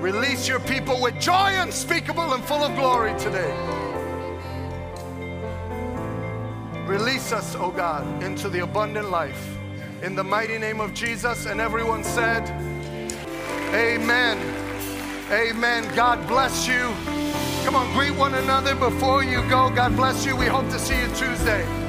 Release 0.05 0.47
your 0.47 0.61
people 0.61 1.01
with 1.01 1.19
joy 1.19 1.55
unspeakable 1.57 2.35
and 2.35 2.45
full 2.45 2.63
of 2.63 2.77
glory 2.77 3.19
today. 3.19 3.51
Release 6.87 7.33
us, 7.33 7.57
oh 7.57 7.71
God, 7.71 8.23
into 8.23 8.51
the 8.51 8.65
abundant 8.65 9.11
life. 9.11 9.57
In 10.03 10.15
the 10.15 10.23
mighty 10.23 10.59
name 10.59 10.79
of 10.79 10.93
Jesus, 10.93 11.47
and 11.47 11.59
everyone 11.59 12.05
said, 12.05 12.47
Amen. 13.73 14.37
Amen. 15.33 15.91
God 15.97 16.29
bless 16.29 16.69
you. 16.69 16.93
Come 17.65 17.75
on, 17.75 17.91
greet 17.95 18.15
one 18.15 18.35
another 18.35 18.75
before 18.75 19.25
you 19.25 19.41
go. 19.49 19.71
God 19.71 19.97
bless 19.97 20.27
you. 20.27 20.37
We 20.37 20.45
hope 20.45 20.69
to 20.69 20.79
see 20.79 21.01
you 21.01 21.07
Tuesday. 21.15 21.84